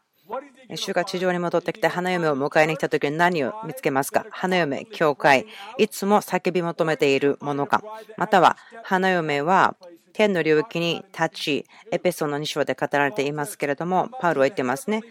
[0.75, 4.25] 主が地上に戻ってきて花嫁を迎えに来た時に何を見つけますか？
[4.29, 5.45] 花嫁、教会、
[5.77, 7.81] いつも叫び求めているものか、
[8.17, 9.75] または花嫁は
[10.13, 15.03] 天の領域に立ち、エペソの2章で語られていますけれども、パウロは言ってますね。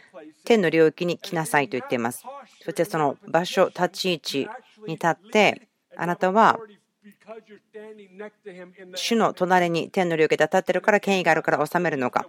[0.45, 2.25] 天の領域に来なさいと言っています。
[2.65, 4.49] そしてその場所、立ち位置
[4.87, 6.59] に立って、あなたは
[8.95, 12.27] 主の隣に天の領域で立ってるから権威があるから治めるのか？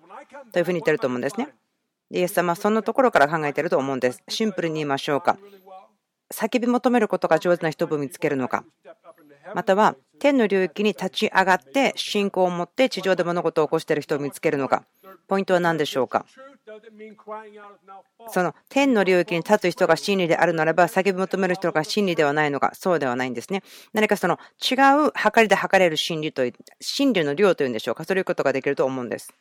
[0.53, 1.49] というふうに言ってると思うんですね。
[2.09, 4.23] イエス様はそんなところから考えていると思うんです。
[4.29, 5.37] シンプルに言いましょうか。
[6.33, 8.63] 叫び求めることが上手な人を見つけるのか。
[9.53, 14.83] または天の領域に立ち上がって信仰を持って地上で物事を起こしている人を見つけるのか。
[15.27, 16.25] ポイントは何でしょうか。
[18.29, 23.63] その天の領域に立つ人が真理であるならば、叫び求める人が真理ではないのか、そうではないんですね。
[23.93, 24.75] 何かその違
[25.07, 29.33] う測りで測れる真理という、真理の量というんでしょうか、そういうことができると思うんです。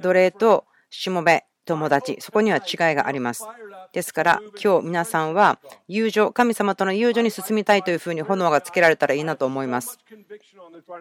[0.00, 3.44] 奴隷としもべ、友達、そこには違いがあります。
[3.92, 9.98] ですから、今日皆さんは友情、神様との友情に進みたいというふうに炎がつけられたらいいなと思います。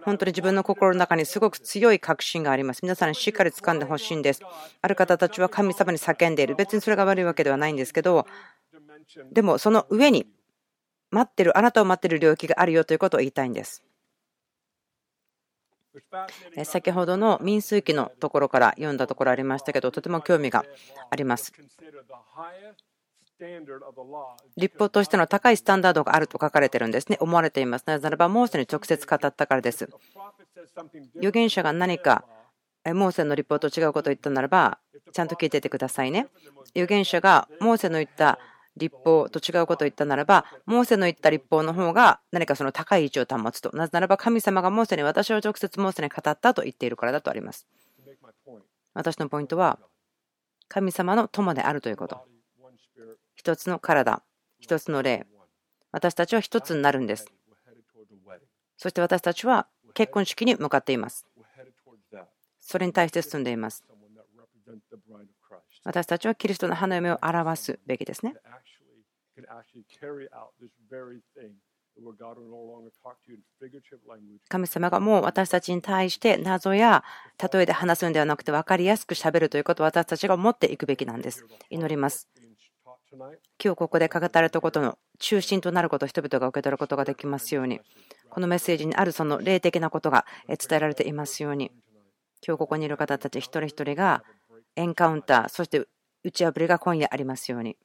[0.04, 2.82] 本当に自分の心の中にすごく強い確信があります。
[2.82, 4.42] 皆さんにしっかり掴んでほしいんです。
[4.82, 6.56] ある方たちは神様に叫んでいる。
[6.56, 8.26] 別にそれが悪いわけではないんですけど、
[9.32, 10.28] でもその上に
[11.12, 13.85] 待ってる、あなたを待っている領域があるよということを言いたいんです。
[16.64, 20.66] 先ほどの民数記のところから読んだところありましたけど、とても興味が
[21.10, 21.54] あります。
[24.56, 27.18] 立法としての高いスタンダードがあると書かれてるんですね。
[27.20, 27.84] 思われています。
[27.86, 29.90] なぜならば、モーセに直接語ったからです。
[31.18, 32.24] 預言者が何か、
[32.86, 34.80] モーセの立法と違うことを言ったならば、
[35.12, 36.28] ちゃんと聞いててくださいね。
[36.76, 38.40] 預言者がモーセの言った
[38.78, 43.72] 立法と違うことを言ったならば、モーセの言った立法の方が何かその高い位置を保つと。
[43.74, 47.68] なぜならば神様がモーセに私を直接モーセに語ったと言っているからだとあります。
[48.94, 49.80] 私のポイントは、
[50.68, 52.26] 神様の友であるということ。
[53.36, 54.24] 一つの体、
[54.60, 55.26] 一つの霊。
[55.92, 57.28] 私たちは一つになるんです。
[58.78, 61.26] そして私たちは結婚式に向かっています。
[62.60, 63.86] それに対して進んでいます。
[65.86, 68.36] 私たちはキリストの花嫁を表すべきですね。
[74.50, 77.04] 神様がもう私たちに対して謎や
[77.54, 81.46] 例えで話すんではなくて分かりやすくしゃべるということを私たちが持っていくべきなんです。
[81.70, 82.28] 祈ります。
[83.64, 87.80] 今日ここで語られたことの中心となることを人々が受け取ることができますように、
[88.30, 91.72] このメッセージにあるその霊的なことが伝えられていますように、
[92.46, 94.24] 今日ここにいる方たち一人一人が
[94.76, 95.88] エンカウンター、そして
[96.24, 97.78] 打ち破りが今夜ありますように。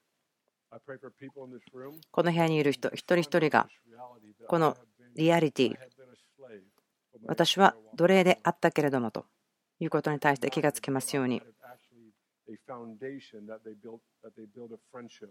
[2.12, 3.68] この部屋にいる人一人一人が
[4.46, 4.76] この
[5.16, 5.76] リアリティ
[7.26, 9.26] 私は奴隷であったけれどもと
[9.80, 11.42] いうことに対して気がつきますように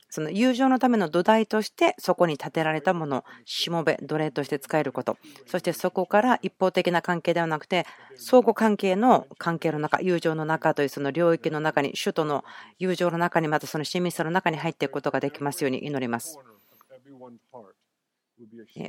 [0.09, 5.17] その友情のための土台としてそこに建てられたものしもべ奴隷として使えること。
[5.45, 12.43] そしてそこから一方的な関係ではなくて相互関係の関係の中友情の中というその領域の中に首都の
[12.78, 16.39] 友情の中にまたその親密さの中に入っていくことができますように祈ります。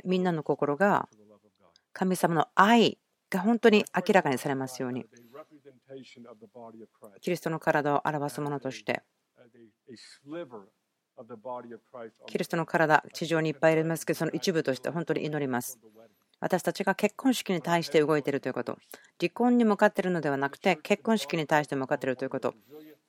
[0.05, 1.09] みんなの心が
[1.93, 2.97] 神様の愛
[3.29, 5.05] が本当に明らかにされますように。
[7.21, 9.01] キリストの体を表すものとして。
[12.27, 15.79] キリストの体地上にいっぱいいますけどその一部として本当に祈ります。
[16.39, 18.77] 私たちが結婚式に対して動いているということ。
[19.19, 22.55] 離婚に向かっているのではなくて結婚式に対して向かっているということ。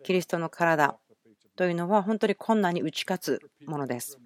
[0.02, 0.98] キリストの体
[1.56, 4.18] というのは本当に困難に打ち勝つものです。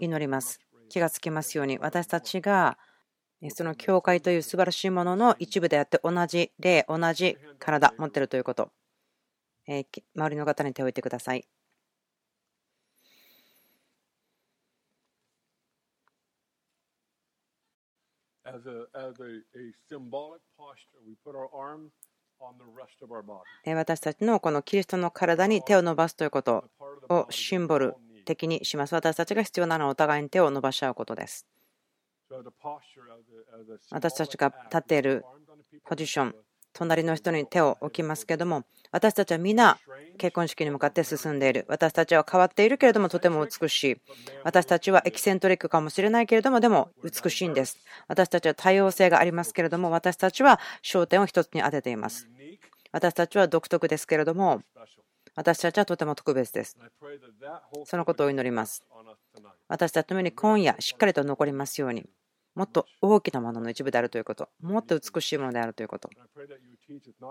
[0.00, 0.60] 祈ります。
[0.88, 2.78] 気がつきますように私たちが
[3.48, 8.70] その教会という素晴らしいものの一部であって同じ霊、同じ体持っているということ。
[9.66, 9.84] え
[10.14, 11.46] 周りの方に手を置いてください。
[23.74, 26.64] 私たちのこのキリストの体に手を伸ばすということ
[27.08, 28.94] をシンボル的にします。
[28.94, 31.46] 私たちが必要なのはお互いに手を伸ばし合うことです。
[33.90, 35.24] 私たちが立っている
[35.84, 36.34] ポジション、
[36.72, 39.78] 隣の人に手を置きますけども、私たちは皆
[40.18, 41.64] 結婚式に向かって進んでいる。
[41.68, 43.96] 私たちは変わっているけれどもとても美しい。
[44.44, 47.78] 私たちはエキセントリックかもしれないけれども、でも美しいんです。
[48.08, 52.28] 私たちは多様性がありますけれども、私たちは焦点を一つに当てています。
[52.92, 54.62] 私たちは独特ですけれども、
[55.34, 56.76] 私たちはとても特別です。
[57.84, 58.84] そのことを祈ります。
[59.68, 62.08] 私たちの目に今夜しっかりと残りますように。
[62.60, 66.10] もっと大きなものの一部であるということ、もっと美しいものであるということ、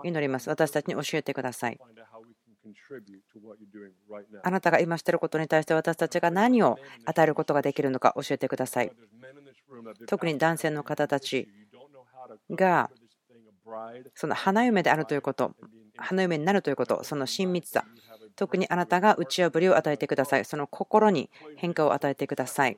[0.02, 0.50] 祈ります。
[0.50, 1.78] 私たちに教えてください。
[4.42, 8.90] あなたが今していることに対して私たちが何を与えることができるのか教えてください。
[10.08, 11.46] 特に男性の方たち
[12.50, 12.90] が
[14.16, 15.54] その花嫁であるということ、
[15.96, 17.84] 花嫁になるということ、その親密さ、
[18.34, 20.44] 特にあなたが打ち破りを与えてください。
[20.44, 22.76] その心に変化を与えてください。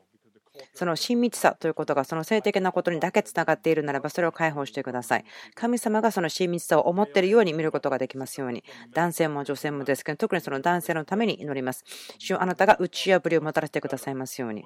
[0.75, 5.25] その親密さということがその性的なことにだけつながっているならばそれを解放してください。
[5.55, 8.65] 神様がその親密さを思っているように見ることができますように。
[8.93, 11.85] 男性も女性もですけど、特にその男性のために祈ります。
[12.19, 14.65] 主あなたが打ち破りをもたらしてくださいますように。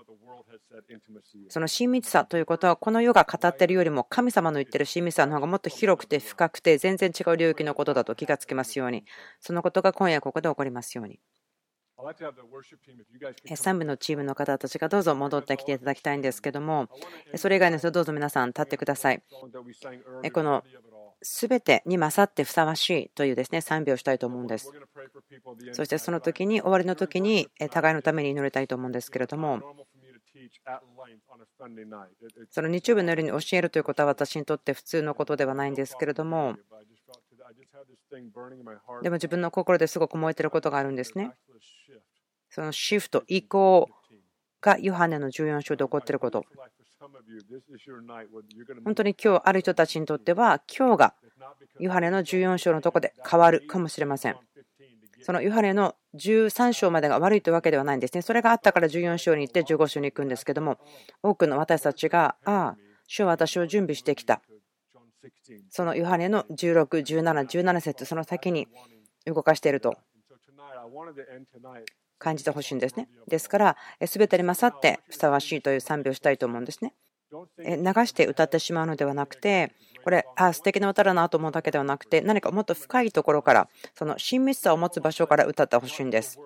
[1.49, 9.05] その親密さということは、この世が語っているよりも、神様の言っている親密さの方がもっと広くて深くて、全然違う領域のことだと気がつきますように。
[9.41, 11.19] そのことが今夜ここで起こりますように。
[11.99, 16.89] 3部のチームの方たちがどうぞ戻ってきていただきたいんですけども、
[17.37, 19.23] それ以外の人、どうぞ皆さん立ってください。
[20.33, 20.63] この
[21.23, 24.71] 全てに勝ってふさわしいというですね賛美をしたいと思うんです。
[25.73, 29.63] そしてその時に、終わりの時に互いのために祈りたいと思うんですけれども、
[32.51, 36.57] その日曜日の夜に教えるということは私にとって普通のことではないんですけれども、
[39.03, 41.33] でも自分の心ですごく燃えてることがあるんですね。
[42.51, 43.89] そのシフト、移行
[44.61, 46.45] がヨハネの14章で起こっていること。
[48.85, 51.15] 本当に今日ある人たちにとっては、今日が
[51.79, 54.37] ヨハネの14章のとこで変わるかもしれません。
[55.23, 58.23] そのヨハネの13章までが悪いというわけではないんですね。
[58.23, 60.79] それがあったから14章に行って15章に行くんですけども、
[61.23, 62.77] 多くの私たちが、ああ、
[63.07, 64.41] 主は私を準備してきた。
[65.71, 68.69] そのヨハネの16、17、17節その先に
[69.27, 69.97] 動かしていると
[72.19, 73.09] 感じてほしいんですね。
[73.29, 76.95] ですから、全てに勝ってふさわしいという賛美をしたいと思うんですね。
[77.59, 79.73] 流して歌ってしまうのではなくて、
[80.05, 86.39] これ、あ素敵な歌だなと思うだけではなくて、何かもっと深いところから、その親密さを持つ場所から歌ってほしいんです。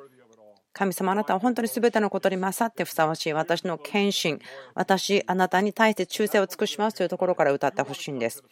[0.73, 3.33] 神様、あなたは本当に全てのことに勝ってふさわしい。
[3.33, 4.39] 私の献身、
[4.75, 8.43] 私、あなたに対して忠誠を尽くしますというところから歌ってほしいんです。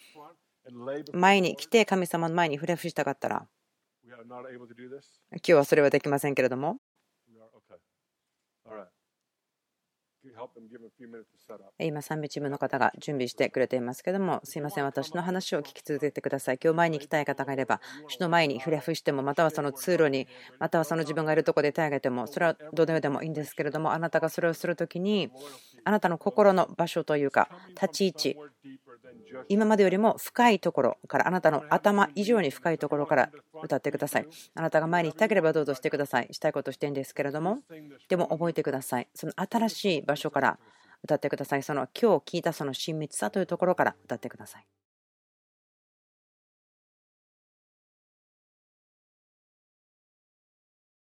[1.12, 3.48] 前に来て、神様の前に触れ伏したかったら、
[5.30, 6.78] 今日はそれはできませんけれども、
[11.78, 16.58] 今、賛美チームの方が準備してくれていますけども、すいません、私の話を聞き続けてください。
[16.62, 25.30] 今日前に行きたい方がいれば、主の前に触れ伏しても、またはその通路に、またはその自分がいるところで手を挙げても、それはどうでもいいんですけれども、あなたがそれをするときに、
[25.84, 27.48] あなたの心の場所というか、
[27.80, 28.36] 立ち位置
[29.48, 33.30] 今までよりも深いところからあなたの頭以上に深いところから
[33.62, 34.26] 歌ってください。
[34.54, 36.28] あなたが前に行きたければどうぞしてください。
[36.32, 37.58] したいことしてんですけれども
[38.08, 39.08] でも覚えてください。
[39.14, 40.58] その新しい場所から
[41.02, 41.62] 歌ってください。
[41.62, 44.66] その今日聞いたその親密さというところから歌ってください。